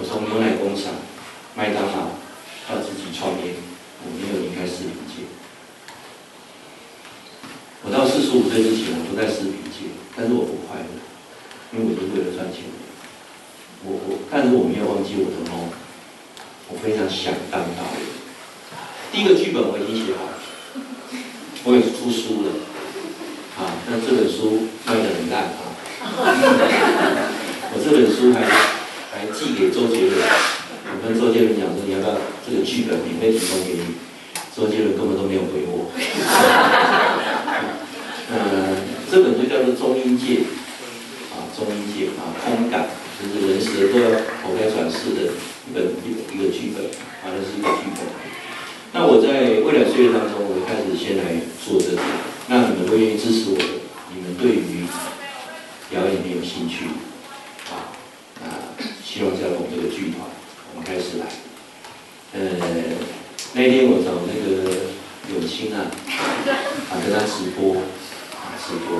[0.00, 0.94] 我从牛奶工厂、
[1.54, 2.16] 麦当劳
[2.68, 3.60] 到自己创业，
[4.00, 5.28] 我没有离开食品界。
[7.84, 10.88] 我到四十五岁之前，我都在食品界，但是我不快乐，
[11.72, 12.64] 因为我是为了赚钱。
[13.84, 15.68] 我我，但是我没有忘记我的梦。
[16.68, 18.02] 我非常想当导演。
[19.12, 20.32] 第一个剧本我已经写好了，
[21.62, 22.48] 我也出书了，
[23.60, 25.76] 啊，但这本书卖得很烂啊。
[27.76, 28.40] 我这本书还
[29.12, 34.00] 还寄给周杰伦，我跟周杰伦讲说，你要不要这个剧本免费提供给你？
[34.56, 35.92] 周杰伦根本都没有回我。
[38.32, 38.80] 呃，
[39.12, 40.48] 这本书叫做《中阴界》，
[41.36, 42.88] 啊，中阴界啊，空感，
[43.20, 44.08] 就是人死了都要
[44.40, 45.36] 投胎转世的。
[45.68, 46.80] 一本一一个剧本，
[47.20, 48.08] 反正是一个剧本。
[48.96, 52.00] 那我在未来岁月当中，我开始先来做这个。
[52.48, 53.60] 那你们会愿意支持我？
[54.16, 54.88] 你们对于
[55.90, 56.88] 表演很有兴趣，
[58.42, 58.44] 啊，
[59.04, 60.20] 希望加入我们这个剧团。
[60.74, 61.24] 我们开始来。
[62.34, 62.40] 呃，
[63.54, 64.42] 那天我找那个
[65.32, 65.88] 永清啊，
[66.90, 67.80] 啊，跟他直播，
[68.36, 68.98] 啊，直播。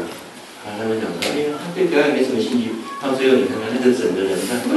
[0.64, 2.64] 啊，他们讲说，哎呀，他对表演没什么兴趣。
[3.02, 4.72] 到最后，你看看那个整个人，那那。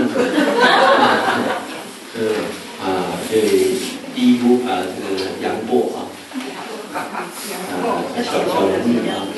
[2.20, 2.22] 呃
[2.84, 3.39] 啊，对，
[4.16, 5.07] 第一部啊，这个
[5.41, 5.97] 杨波啊，
[6.91, 6.97] 啊，
[8.18, 9.10] 小小人物啊，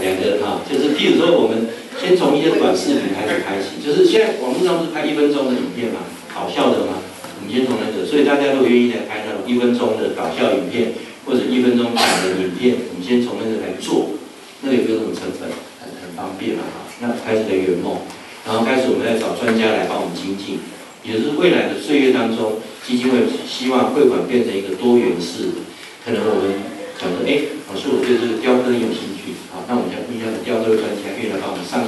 [0.00, 1.52] 两个啊，就是譬如说，我们
[2.00, 6.00] 先从一些短视频开始开启，就是现在网络上不是拍一分钟的影片嘛，
[6.32, 6.96] 搞笑的嘛，
[7.36, 10.96] 我们先从那个，所以大家都愿意来拍那种一分钟的搞笑影片，
[11.26, 14.16] 或者一分钟短的影片，我们先从那个来做，
[14.62, 18.00] 那个也不用什么成本，很很方便嘛，哈，那开始的圆梦。
[18.48, 20.64] 然后开始，我们在找专家来帮我们精进，
[21.04, 25.68] 也是未来的岁月当中，基金会希望会馆变成一个多元式的。
[26.00, 26.56] 可能我们
[26.96, 31.09] 可能哎，老师，我对这个雕刻有兴趣，好，那我们要问一下雕刻专家，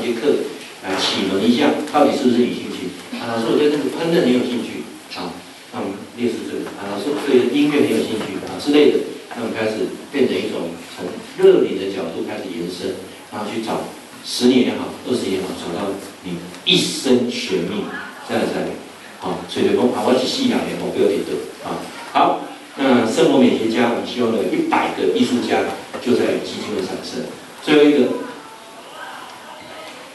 [0.03, 0.43] 些课，
[0.83, 2.91] 来启蒙一下，到底是不是你兴趣？
[3.17, 4.83] 啊，老师，我对这个烹饪很有兴趣，
[5.15, 5.33] 好，
[5.73, 6.67] 那我们列示这个。
[6.77, 8.99] 啊，老师，对音乐很有兴趣，啊之类的。
[9.35, 11.07] 那我们开始变成一种从
[11.41, 12.99] 乐理的角度开始延伸，
[13.31, 13.81] 然后去找。
[14.25, 15.91] 十年也好，二十年也好，找到
[16.23, 17.83] 你一生悬命
[18.29, 18.71] 在在，
[19.19, 21.35] 好，垂头风啊，我只信仰也好，不要点的
[21.67, 21.83] 啊。
[22.13, 22.47] 好，
[22.77, 25.67] 那生活美学家，我们希望有一百个艺术家
[25.99, 27.27] 就在基金会产生。
[27.65, 28.15] 最后一个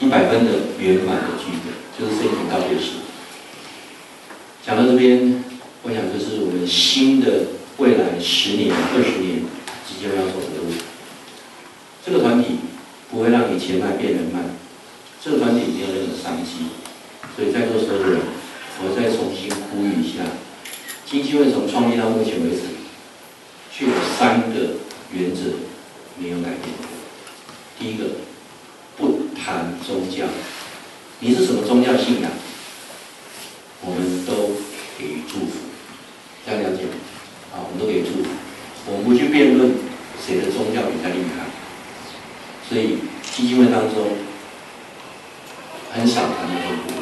[0.00, 2.92] 一百分的圆满的剧本，就是申请到六十。
[4.64, 5.44] 讲到这边，
[5.82, 7.46] 我想这是我们新的
[7.78, 9.42] 未来十年、二十年
[9.86, 10.74] 即将要走的路。
[12.04, 12.58] 这个团体。
[13.10, 14.44] 不会让你钱慢变人慢，
[15.24, 16.68] 这个团体没有任何商机，
[17.34, 18.20] 所以在座所有人，
[18.84, 20.24] 我再重新呼吁一下，
[21.06, 22.64] 基金会从创立到目前为止，
[23.72, 24.76] 却有三个
[25.10, 25.56] 原则
[26.18, 26.68] 没有改变。
[27.78, 28.04] 第一个，
[28.98, 30.24] 不谈宗教，
[31.20, 32.30] 你是什么宗教信仰，
[33.80, 34.50] 我们都
[34.98, 35.70] 给予祝福，
[36.44, 36.90] 大家了解吗？
[37.54, 38.28] 啊，我们都给予祝福，
[38.90, 39.72] 我们不去辩论
[40.18, 41.46] 谁的宗教比较厉害。
[42.68, 42.98] 所以
[43.34, 44.18] 基金会当中
[45.92, 46.98] 很少谈的很多。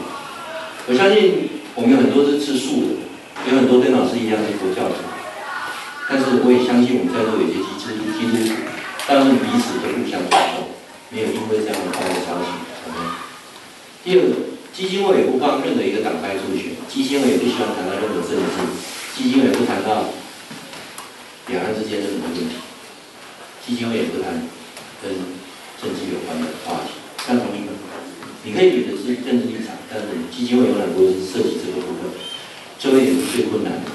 [0.88, 4.96] 我相信我们有很多是吃素的，有很多跟老师一样是佛教徒。
[6.08, 8.52] 但是我也相信我们在座有些基督基督徒，
[9.08, 10.75] 但是彼此都互相尊重，
[11.10, 12.48] 没有因为这样的坏的消息。
[14.04, 18.44] 第二个，基金会也不帮任何一个党派助选，基金会也不希望谈到任何政治，
[19.16, 20.10] 基金会也不谈到
[21.48, 22.56] 两岸之间的什么问题，
[23.66, 24.48] 基金会也不谈
[25.02, 25.36] 跟。
[25.76, 27.76] 政治有关的话题，相同意吗？
[28.44, 32.16] 你可以选的是政治立场，但是基金会永远不会涉及这个部分。
[32.78, 33.92] 最后一点是最困难的。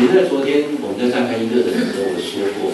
[0.00, 2.72] 也在昨天我们在上开一课程的时候，我说过，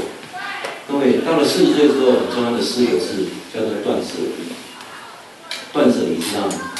[0.96, 4.48] 各位到了四十岁之后，很重要的四个字叫做断舍离。
[5.70, 6.72] 断舍离知道吗？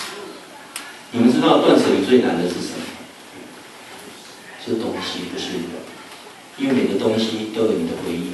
[1.11, 2.81] 你们知道断舍离最难的是什么？
[4.65, 5.49] 是东西，不是，
[6.57, 8.33] 因为每个东西都有你的回忆。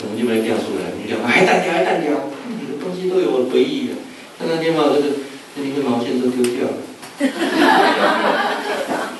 [0.00, 3.94] 我们就把它调出来，你讲还单调还单调，你的东西都有我的回忆的。
[4.40, 5.04] 那那天把这个
[5.54, 6.74] 那一根毛线都丢掉了。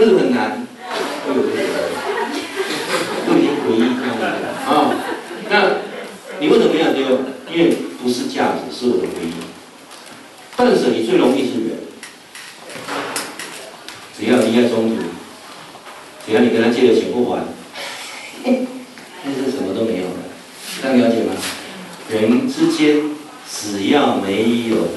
[0.00, 0.66] 为什么很难？
[1.26, 1.62] 都有这个，
[3.26, 4.24] 都已经回忆这样子
[4.64, 4.96] 啊。
[5.50, 5.52] 那
[6.40, 7.18] 你为什么没有丢？
[7.52, 9.34] 因为不是价值，是我的回忆。
[10.56, 11.76] 断舍离最容易是人，
[14.18, 15.02] 只要离开中途，
[16.26, 17.44] 只要你跟他借的钱不还，
[18.42, 18.50] 那
[19.34, 20.24] 是什么都没有了。
[20.80, 21.34] 这样了解吗？
[22.08, 23.02] 人之间
[23.46, 24.88] 只要没有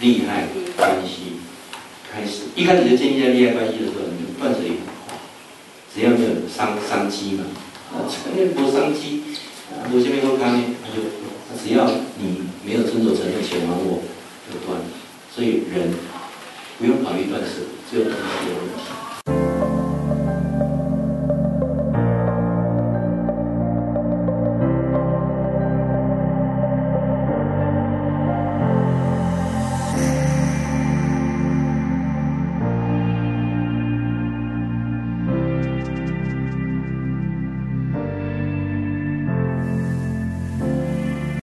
[0.00, 0.46] 利害
[0.76, 1.38] 关系，
[2.12, 4.11] 开始一开始就建立在利害关系的时候，
[4.42, 4.72] 断水
[5.94, 7.44] 只要没有伤伤机嘛。
[7.92, 9.22] 啊前面不是伤机
[9.92, 11.02] 我前面喝咖呢他就
[11.56, 11.88] 只要
[12.18, 14.02] 你没有遵守承诺且往我
[14.50, 14.80] 就断
[15.32, 15.94] 所以人
[16.78, 19.01] 不用考虑断舍离只有东西有问题。